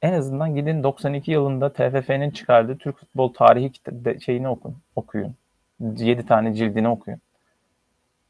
En 0.03 0.13
azından 0.13 0.55
gidin 0.55 0.83
92 0.83 1.31
yılında 1.31 1.73
TFF'nin 1.73 2.31
çıkardığı 2.31 2.79
Türk 2.79 2.99
futbol 2.99 3.33
tarihi 3.33 3.73
şeyini 4.21 4.49
okun, 4.49 4.77
okuyun. 4.97 5.35
7 5.81 6.27
tane 6.27 6.55
cildini 6.55 6.89
okuyun. 6.89 7.21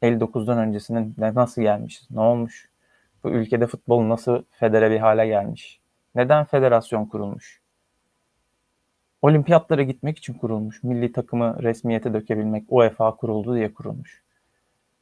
59'dan 0.01 0.57
öncesinin 0.57 1.15
nasıl 1.17 1.61
gelmiş, 1.61 2.01
ne 2.11 2.19
olmuş? 2.19 2.69
Bu 3.23 3.29
ülkede 3.29 3.67
futbol 3.67 4.09
nasıl 4.09 4.43
federe 4.51 4.91
bir 4.91 4.99
hale 4.99 5.27
gelmiş? 5.27 5.79
Neden 6.15 6.45
federasyon 6.45 7.05
kurulmuş? 7.05 7.62
Olimpiyatlara 9.23 9.83
gitmek 9.83 10.17
için 10.17 10.33
kurulmuş. 10.33 10.83
Milli 10.83 11.11
takımı 11.11 11.63
resmiyete 11.63 12.13
dökebilmek 12.13 12.63
UEFA 12.69 13.15
kuruldu 13.15 13.55
diye 13.55 13.73
kurulmuş. 13.73 14.23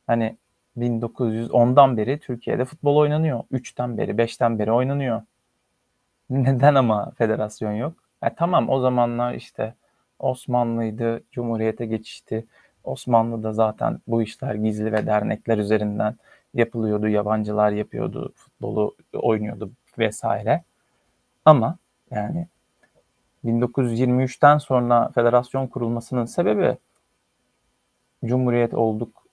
Hani 0.08 0.38
1910'dan 0.78 1.98
beri 1.98 2.20
Türkiye'de 2.20 2.66
futbol 2.66 2.96
oynanıyor. 2.96 3.44
3'ten 3.52 3.98
beri, 3.98 4.12
5'ten 4.12 4.60
beri 4.60 4.72
oynanıyor. 4.72 5.22
Neden 6.30 6.76
ama 6.76 7.12
federasyon 7.18 7.72
yok? 7.72 7.94
E 8.24 8.36
tamam 8.36 8.70
o 8.70 8.80
zamanlar 8.80 9.34
işte 9.34 9.74
Osmanlı'ydı, 10.20 11.24
Cumhuriyet'e 11.32 11.86
geçişti. 11.86 12.46
Osmanlı'da 12.84 13.54
zaten 13.54 14.00
bu 14.08 14.22
işler 14.22 14.56
gizli 14.56 14.92
ve 14.92 15.06
dernekler 15.06 15.58
üzerinden 15.58 16.16
yapılıyordu. 16.54 17.08
Yabancılar 17.08 17.72
yapıyordu, 17.72 18.34
futbolu 18.36 18.96
oynuyordu 19.14 19.72
vesaire. 19.98 20.64
Ama 21.46 21.78
yani 22.12 22.48
1923'ten 23.46 24.58
sonra 24.58 25.12
federasyon 25.16 25.68
kurulmasının 25.68 26.26
sebebi 26.26 26.78
Cumhuriyet 28.26 28.74
olduk 28.74 29.24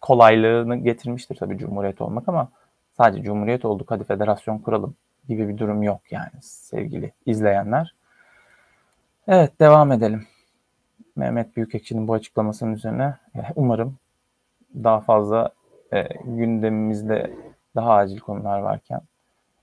kolaylığını 0.00 0.76
getirmiştir 0.76 1.36
tabii 1.36 1.58
Cumhuriyet 1.58 2.00
olmak 2.00 2.28
ama 2.28 2.48
sadece 2.96 3.22
Cumhuriyet 3.22 3.64
olduk 3.64 3.90
hadi 3.90 4.04
federasyon 4.04 4.58
kuralım 4.58 4.94
gibi 5.28 5.48
bir 5.48 5.58
durum 5.58 5.82
yok 5.82 6.00
yani 6.10 6.42
sevgili 6.42 7.12
izleyenler. 7.26 7.94
Evet 9.28 9.60
devam 9.60 9.92
edelim. 9.92 10.26
Mehmet 11.16 11.56
Büyükekşi'nin 11.56 12.08
bu 12.08 12.14
açıklamasının 12.14 12.72
üzerine 12.72 13.14
umarım 13.56 13.96
daha 14.74 15.00
fazla 15.00 15.50
e, 15.92 16.08
gündemimizde 16.24 17.36
daha 17.76 17.94
acil 17.94 18.18
konular 18.18 18.60
varken 18.60 19.00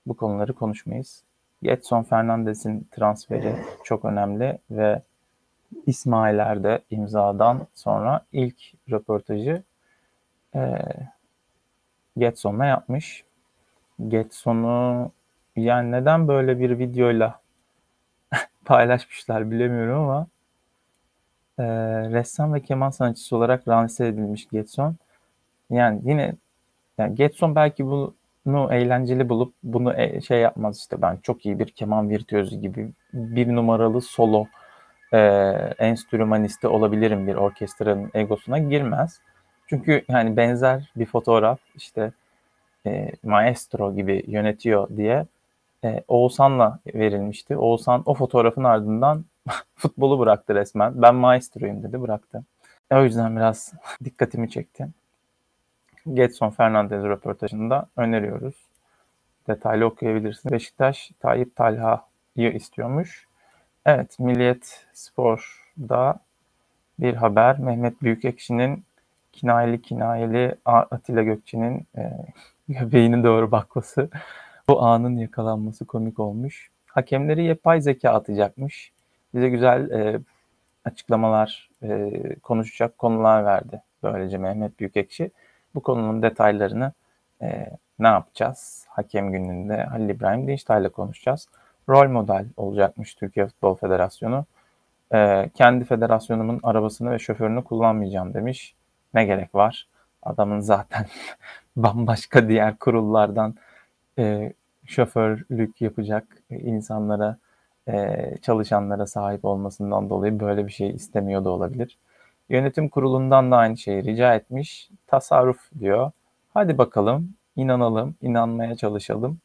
bu 0.06 0.16
konuları 0.16 0.52
konuşmayız. 0.52 1.24
Getson 1.62 2.02
Fernandez'in 2.02 2.88
transferi 2.90 3.54
çok 3.84 4.04
önemli 4.04 4.58
ve 4.70 5.02
İsmail'lerde 5.86 6.82
imzadan 6.90 7.66
sonra 7.74 8.20
ilk 8.32 8.72
röportajı 8.90 9.62
e, 10.54 10.78
Getson'la 12.18 12.66
yapmış. 12.66 13.24
Getson'u 14.08 15.10
yani 15.56 15.92
neden 15.92 16.28
böyle 16.28 16.60
bir 16.60 16.78
videoyla 16.78 17.40
paylaşmışlar 18.64 19.50
bilemiyorum 19.50 20.00
ama 20.02 20.26
e, 21.58 21.64
ressam 22.10 22.54
ve 22.54 22.62
keman 22.62 22.90
sanatçısı 22.90 23.36
olarak 23.36 23.68
lanse 23.68 24.06
edilmiş 24.06 24.48
Getson. 24.48 24.96
Yani 25.70 26.00
yine 26.04 26.34
yani 26.98 27.14
Getson 27.14 27.54
belki 27.54 27.86
bunu 27.86 28.14
eğlenceli 28.46 29.28
bulup 29.28 29.54
bunu 29.62 29.94
e, 29.94 30.20
şey 30.20 30.40
yapmaz 30.40 30.78
işte 30.78 31.02
ben 31.02 31.16
çok 31.22 31.46
iyi 31.46 31.58
bir 31.58 31.66
keman 31.66 32.10
virtüözü 32.10 32.56
gibi 32.56 32.92
bir 33.12 33.48
numaralı 33.48 34.00
solo 34.00 34.46
e, 35.12 35.18
enstrümanisti 35.78 36.68
olabilirim 36.68 37.26
bir 37.26 37.34
orkestranın 37.34 38.10
egosuna 38.14 38.58
girmez. 38.58 39.20
Çünkü 39.66 40.04
yani 40.08 40.36
benzer 40.36 40.92
bir 40.96 41.06
fotoğraf 41.06 41.58
işte 41.76 42.12
e, 42.86 43.12
maestro 43.22 43.94
gibi 43.96 44.24
yönetiyor 44.26 44.88
diye 44.96 45.26
e, 45.84 46.02
Oğuzhan'la 46.08 46.78
verilmişti. 46.94 47.56
Oğuzhan 47.56 48.02
o 48.06 48.14
fotoğrafın 48.14 48.64
ardından 48.64 49.24
futbolu 49.76 50.18
bıraktı 50.18 50.54
resmen. 50.54 51.02
Ben 51.02 51.14
maestroyum 51.14 51.82
dedi 51.82 52.02
bıraktı. 52.02 52.44
E, 52.90 52.96
o 52.96 53.04
yüzden 53.04 53.36
biraz 53.36 53.72
dikkatimi 54.04 54.50
çekti. 54.50 54.88
Getson 56.14 56.50
Fernandez 56.50 57.04
röportajında 57.04 57.86
öneriyoruz. 57.96 58.54
Detaylı 59.48 59.84
okuyabilirsiniz. 59.84 60.52
Beşiktaş 60.52 61.10
Tayyip 61.20 61.56
Talha'yı 61.56 62.52
istiyormuş. 62.52 63.26
Evet, 63.86 64.18
Milliyet 64.18 64.86
Spor'da 64.92 66.20
bir 66.98 67.14
haber. 67.14 67.58
Mehmet 67.58 68.02
Büyükekşi'nin 68.02 68.84
kinayeli 69.32 69.82
kinayeli 69.82 70.54
Atilla 70.64 71.22
Gökçe'nin 71.22 71.86
e, 71.96 72.12
göbeğine 72.68 73.24
doğru 73.24 73.50
bakması 73.50 74.08
bu 74.68 74.82
anın 74.82 75.16
yakalanması 75.16 75.84
komik 75.84 76.18
olmuş. 76.18 76.70
Hakemleri 76.86 77.44
yapay 77.44 77.80
zeka 77.80 78.10
atacakmış. 78.10 78.92
Bize 79.34 79.48
güzel 79.48 79.90
e, 79.90 80.20
açıklamalar, 80.84 81.70
e, 81.82 82.10
konuşacak 82.42 82.98
konular 82.98 83.44
verdi. 83.44 83.82
Böylece 84.02 84.38
Mehmet 84.38 84.80
Büyükekşi. 84.80 85.30
Bu 85.78 85.82
konunun 85.82 86.22
detaylarını 86.22 86.92
e, 87.42 87.66
ne 87.98 88.08
yapacağız? 88.08 88.86
Hakem 88.88 89.32
gününde 89.32 89.82
Halil 89.82 90.08
İbrahim 90.08 90.48
Dinçtay'la 90.48 90.88
konuşacağız. 90.88 91.48
Rol 91.88 92.08
model 92.08 92.46
olacakmış 92.56 93.14
Türkiye 93.14 93.46
Futbol 93.46 93.74
Federasyonu. 93.74 94.44
E, 95.14 95.50
kendi 95.54 95.84
federasyonumun 95.84 96.60
arabasını 96.62 97.10
ve 97.10 97.18
şoförünü 97.18 97.64
kullanmayacağım 97.64 98.34
demiş. 98.34 98.74
Ne 99.14 99.24
gerek 99.24 99.54
var? 99.54 99.86
Adamın 100.22 100.60
zaten 100.60 101.06
bambaşka 101.76 102.48
diğer 102.48 102.76
kurullardan 102.76 103.54
e, 104.18 104.52
şoförlük 104.86 105.80
yapacak 105.80 106.24
insanlara, 106.50 107.36
e, 107.88 108.16
çalışanlara 108.42 109.06
sahip 109.06 109.44
olmasından 109.44 110.10
dolayı 110.10 110.40
böyle 110.40 110.66
bir 110.66 110.72
şey 110.72 110.90
istemiyor 110.90 111.44
da 111.44 111.50
olabilir. 111.50 111.98
Yönetim 112.48 112.88
kurulundan 112.88 113.50
da 113.50 113.56
aynı 113.56 113.76
şeyi 113.76 114.04
rica 114.04 114.34
etmiş. 114.34 114.90
Tasarruf 115.06 115.70
diyor. 115.78 116.10
Hadi 116.54 116.78
bakalım, 116.78 117.34
inanalım, 117.56 118.14
inanmaya 118.22 118.76
çalışalım. 118.76 119.38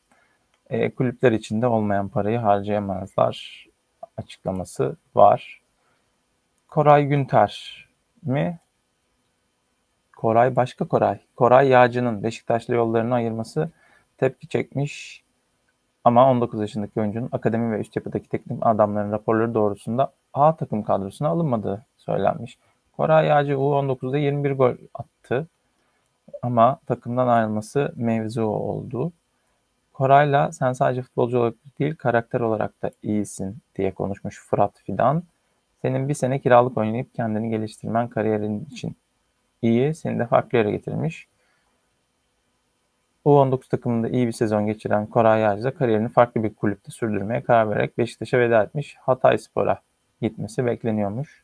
E, 0.70 0.90
kulüpler 0.96 1.32
içinde 1.32 1.68
olmayan 1.68 2.10
parayı 2.10 2.38
harcayamazlar 2.38 3.66
açıklaması 4.18 4.96
var. 5.16 5.62
Koray 6.68 7.06
Günter 7.06 7.86
mi? 8.24 8.60
Koray 10.18 10.56
başka 10.56 10.88
Koray. 10.88 11.20
Koray 11.36 11.68
Yağcı'nın 11.68 12.24
Beşiktaşlı 12.24 12.76
yollarını 12.76 13.14
ayırması 13.14 13.70
tepki 14.18 14.48
çekmiş. 14.48 15.24
Ama 16.04 16.32
19 16.32 16.62
yaşındaki 16.62 17.00
oyuncunun 17.00 17.30
akademi 17.32 17.72
ve 17.72 17.80
üst 17.80 17.96
yapıdaki 17.96 18.30
teknik 18.30 18.60
adamların 18.62 19.12
raporları 19.12 19.54
doğrusunda 19.54 20.14
A 20.34 20.56
takım 20.56 20.84
kadrosuna 20.84 21.28
alınmadığı 21.28 21.86
söylenmiş. 21.98 22.58
Koray 22.98 23.28
Yağcı 23.28 23.54
U19'da 23.54 24.18
21 24.18 24.52
gol 24.52 24.76
attı. 24.94 25.48
Ama 26.42 26.80
takımdan 26.88 27.28
ayrılması 27.28 27.94
mevzu 27.96 28.44
oldu. 28.44 29.12
Koray'la 29.94 30.52
sen 30.52 30.74
sadece 30.74 31.02
futbolcu 31.02 31.40
olarak 31.40 31.56
değil 31.80 31.96
karakter 31.96 32.40
olarak 32.40 32.82
da 32.82 32.92
iyisin 33.04 33.58
diye 33.76 33.92
konuşmuş 33.92 34.40
Fırat 34.50 34.80
Fidan. 34.80 35.24
Senin 35.82 36.10
bir 36.10 36.14
sene 36.14 36.40
kiralık 36.40 36.78
oynayıp 36.78 37.16
kendini 37.16 37.50
geliştirmen 37.50 38.08
kariyerin 38.08 38.66
için 38.72 38.96
iyi. 39.62 39.96
Seni 39.96 40.20
de 40.20 40.28
farklı 40.28 40.58
yere 40.58 40.72
getirmiş. 40.72 41.28
U19 43.26 43.70
takımında 43.70 44.10
iyi 44.10 44.28
bir 44.28 44.32
sezon 44.32 44.66
geçiren 44.66 45.06
Koray 45.06 45.42
Yağcı 45.42 45.78
kariyerini 45.78 46.10
farklı 46.10 46.44
bir 46.44 46.54
kulüpte 46.54 46.92
sürdürmeye 46.92 47.44
karar 47.44 47.70
vererek 47.70 47.98
Beşiktaş'a 47.98 48.40
veda 48.40 48.64
etmiş. 48.64 48.96
Hatay 49.02 49.38
Spor'a 49.38 49.82
gitmesi 50.22 50.66
bekleniyormuş. 50.66 51.43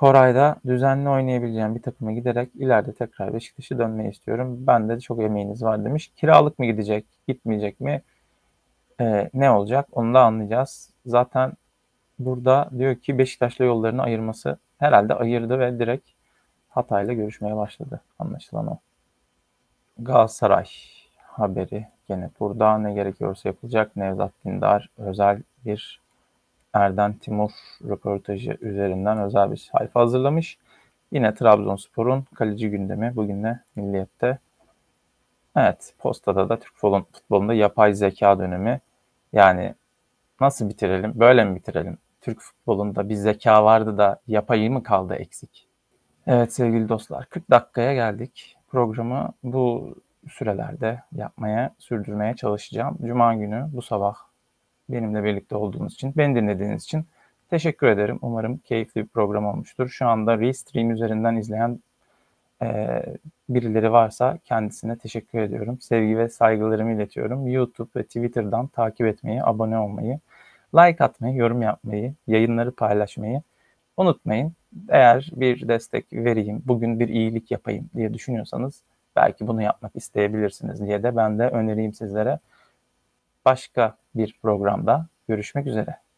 Koray'da 0.00 0.56
düzenli 0.66 1.08
oynayabileceğim 1.08 1.74
bir 1.74 1.82
takıma 1.82 2.12
giderek 2.12 2.50
ileride 2.54 2.92
tekrar 2.92 3.34
Beşiktaş'a 3.34 3.78
dönmeyi 3.78 4.10
istiyorum. 4.10 4.58
Ben 4.66 4.88
de 4.88 5.00
çok 5.00 5.22
emeğiniz 5.22 5.62
var 5.62 5.84
demiş. 5.84 6.12
Kiralık 6.16 6.58
mı 6.58 6.66
gidecek, 6.66 7.06
gitmeyecek 7.28 7.80
mi? 7.80 8.02
Ee, 9.00 9.30
ne 9.34 9.50
olacak 9.50 9.88
onu 9.92 10.14
da 10.14 10.22
anlayacağız. 10.22 10.90
Zaten 11.06 11.52
burada 12.18 12.70
diyor 12.78 12.96
ki 12.96 13.18
Beşiktaş'la 13.18 13.64
yollarını 13.64 14.02
ayırması 14.02 14.58
herhalde 14.78 15.14
ayırdı 15.14 15.58
ve 15.58 15.78
direkt 15.78 16.10
Hatay'la 16.68 17.12
görüşmeye 17.12 17.56
başladı. 17.56 18.00
Anlaşılan 18.18 18.66
o. 18.66 18.78
Galatasaray 19.98 20.66
haberi 21.16 21.86
gene 22.08 22.30
burada 22.40 22.78
ne 22.78 22.94
gerekiyorsa 22.94 23.48
yapılacak. 23.48 23.96
Nevzat 23.96 24.32
Dindar 24.44 24.90
özel 24.98 25.42
bir 25.64 26.00
Erden 26.74 27.12
Timur 27.12 27.50
röportajı 27.84 28.58
üzerinden 28.60 29.18
özel 29.18 29.52
bir 29.52 29.56
sayfa 29.56 30.00
hazırlamış. 30.00 30.58
Yine 31.12 31.34
Trabzonspor'un 31.34 32.22
kaleci 32.34 32.70
gündemi 32.70 33.12
bugün 33.16 33.44
de 33.44 33.60
Milliyet'te. 33.76 34.38
Evet, 35.56 35.94
Posta'da 35.98 36.48
da 36.48 36.58
Türk 36.58 36.76
futbolunda 37.12 37.54
yapay 37.54 37.94
zeka 37.94 38.38
dönemi. 38.38 38.80
Yani 39.32 39.74
nasıl 40.40 40.68
bitirelim? 40.68 41.12
Böyle 41.14 41.44
mi 41.44 41.56
bitirelim? 41.56 41.98
Türk 42.20 42.40
futbolunda 42.40 43.08
bir 43.08 43.14
zeka 43.14 43.64
vardı 43.64 43.98
da 43.98 44.20
yapayı 44.26 44.70
mı 44.70 44.82
kaldı 44.82 45.14
eksik? 45.14 45.68
Evet 46.26 46.54
sevgili 46.54 46.88
dostlar 46.88 47.26
40 47.26 47.50
dakikaya 47.50 47.94
geldik. 47.94 48.56
Programı 48.68 49.32
bu 49.42 49.94
sürelerde 50.28 51.02
yapmaya, 51.12 51.74
sürdürmeye 51.78 52.36
çalışacağım. 52.36 52.98
Cuma 53.06 53.34
günü 53.34 53.68
bu 53.72 53.82
sabah 53.82 54.29
benimle 54.92 55.24
birlikte 55.24 55.56
olduğunuz 55.56 55.94
için, 55.94 56.12
beni 56.16 56.36
dinlediğiniz 56.36 56.84
için 56.84 57.04
teşekkür 57.50 57.86
ederim. 57.86 58.18
Umarım 58.22 58.58
keyifli 58.58 59.02
bir 59.02 59.08
program 59.08 59.46
olmuştur. 59.46 59.88
Şu 59.88 60.06
anda 60.06 60.38
Restream 60.38 60.90
üzerinden 60.90 61.36
izleyen 61.36 61.80
e, 62.62 63.02
birileri 63.48 63.92
varsa 63.92 64.38
kendisine 64.44 64.98
teşekkür 64.98 65.38
ediyorum. 65.38 65.80
Sevgi 65.80 66.18
ve 66.18 66.28
saygılarımı 66.28 66.92
iletiyorum. 66.92 67.46
YouTube 67.46 67.90
ve 67.96 68.02
Twitter'dan 68.02 68.66
takip 68.66 69.06
etmeyi, 69.06 69.44
abone 69.44 69.78
olmayı, 69.78 70.18
Like 70.74 71.04
atmayı, 71.04 71.36
yorum 71.36 71.62
yapmayı, 71.62 72.14
yayınları 72.26 72.72
paylaşmayı 72.72 73.42
unutmayın. 73.96 74.52
Eğer 74.88 75.30
bir 75.32 75.68
destek 75.68 76.12
vereyim, 76.12 76.62
bugün 76.66 77.00
bir 77.00 77.08
iyilik 77.08 77.50
yapayım 77.50 77.90
diye 77.96 78.14
düşünüyorsanız 78.14 78.82
belki 79.16 79.46
bunu 79.46 79.62
yapmak 79.62 79.96
isteyebilirsiniz 79.96 80.80
diye 80.86 81.02
de 81.02 81.16
ben 81.16 81.38
de 81.38 81.48
önereyim 81.48 81.94
sizlere. 81.94 82.38
Başka 83.44 83.98
bir 84.14 84.38
programda 84.42 85.08
görüşmek 85.28 85.66
üzere. 85.66 86.09